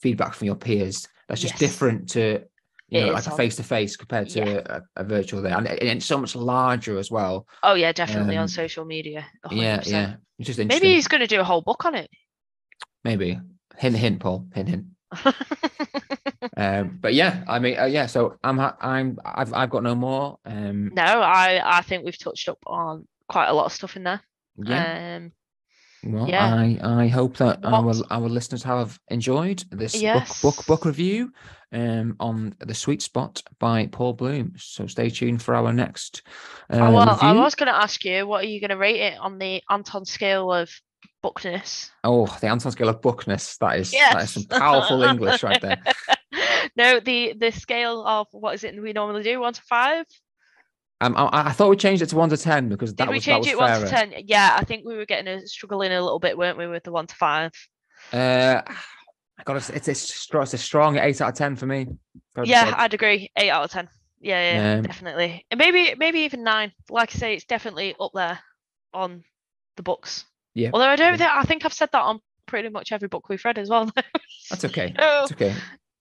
[0.00, 1.06] feedback from your peers.
[1.28, 1.60] That's just Yes.
[1.60, 2.42] different to,
[2.88, 4.60] you It know, like a face to face compared to Yeah.
[4.66, 7.46] a, a virtual there, and, and it's so much larger as well.
[7.62, 9.26] Oh yeah, definitely Um, on social media.
[9.50, 9.86] Yeah, 100%.
[9.90, 10.14] yeah.
[10.38, 10.58] It's just.
[10.58, 12.10] Maybe he's going to do a whole book on it.
[13.04, 13.38] Maybe
[13.78, 14.84] hint, hint, Paul, hint, hint.
[16.56, 18.06] Um, but yeah, I mean, uh, yeah.
[18.06, 20.38] So I'm, I'm, I've, I've got no more.
[20.44, 24.02] Um, no, I I think we've touched up on quite a lot of stuff in
[24.04, 24.20] there.
[24.56, 25.16] yeah.
[25.16, 25.32] Um,
[26.04, 26.44] well, yeah.
[26.54, 30.42] I, I hope that our, What- our listeners have enjoyed this Yes.
[30.42, 31.32] book, book, book review,
[31.72, 34.52] um, on the Sweet Spot by Paul Bloom.
[34.58, 36.22] So stay tuned for our next.
[36.68, 39.18] Uh, well, I was going to ask you, what are you going to rate it
[39.18, 40.70] on the Anton scale of
[41.22, 41.90] bookness?
[42.04, 43.56] Oh, the Anton scale of bookness.
[43.58, 45.82] That is, that is some powerful English right there.
[46.76, 49.40] no, the the scale of what is it we normally do?
[49.40, 50.06] One to five?
[51.00, 53.24] Um, I, I thought we changed it to one to ten because Did we was
[53.24, 54.12] that change was it one to ten?
[54.26, 56.92] Yeah, I think we were getting a struggling a little bit, weren't we, with the
[56.92, 57.52] one to five?
[58.12, 58.62] Uh,
[59.38, 61.88] I got it's it's a strong, it's a strong eight out of ten for me.
[62.44, 62.74] Yeah.
[62.76, 63.30] I'd agree.
[63.36, 63.88] Eight out of ten.
[64.20, 65.44] Yeah, yeah, Um, definitely.
[65.50, 66.72] And maybe maybe even nine.
[66.88, 68.38] Like I say, it's definitely up there
[68.94, 69.24] on
[69.76, 70.24] the books.
[70.54, 71.16] Yeah, Although I don't yeah.
[71.18, 73.90] think I think I've said that on pretty much every book we've read as well.
[74.50, 74.94] That's okay.
[74.98, 75.54] So, It's okay.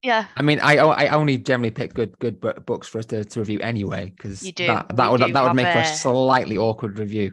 [0.03, 3.39] yeah, I mean, I I only generally pick good good books for us to, to
[3.39, 6.57] review anyway because You do, that that would that would make for a a- slightly
[6.57, 7.31] awkward review.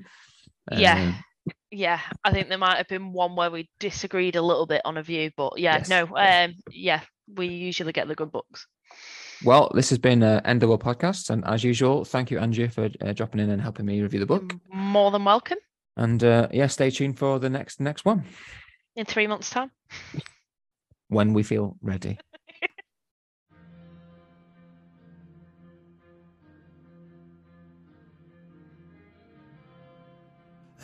[0.71, 0.95] Yeah.
[0.95, 1.25] Um,
[1.71, 2.01] yeah.
[2.25, 5.03] I think there might have been one where we disagreed a little bit on a
[5.03, 7.01] view, but yeah, Yes, no, um, yeah,
[7.35, 8.67] we usually get the good books.
[9.45, 12.69] well, this has been uh, End of World Podcast, and as usual, thank you, Andrew,
[12.69, 14.55] for uh, dropping in and helping me review the book.
[14.73, 15.59] More than welcome
[15.99, 18.25] And uh, yeah, stay tuned for the next next one
[18.97, 19.71] in three months' time.
[21.09, 22.19] when we feel ready.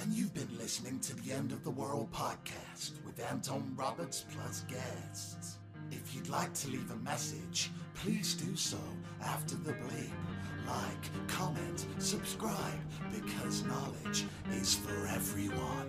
[0.00, 4.62] And you've been listening to the End of the World podcast with Anton Roberts plus
[4.62, 5.58] guests.
[5.96, 8.78] If you'd like to leave a message, please do so
[9.22, 10.10] after the bleep.
[10.66, 12.80] Like, comment, subscribe,
[13.12, 15.88] because knowledge is for everyone.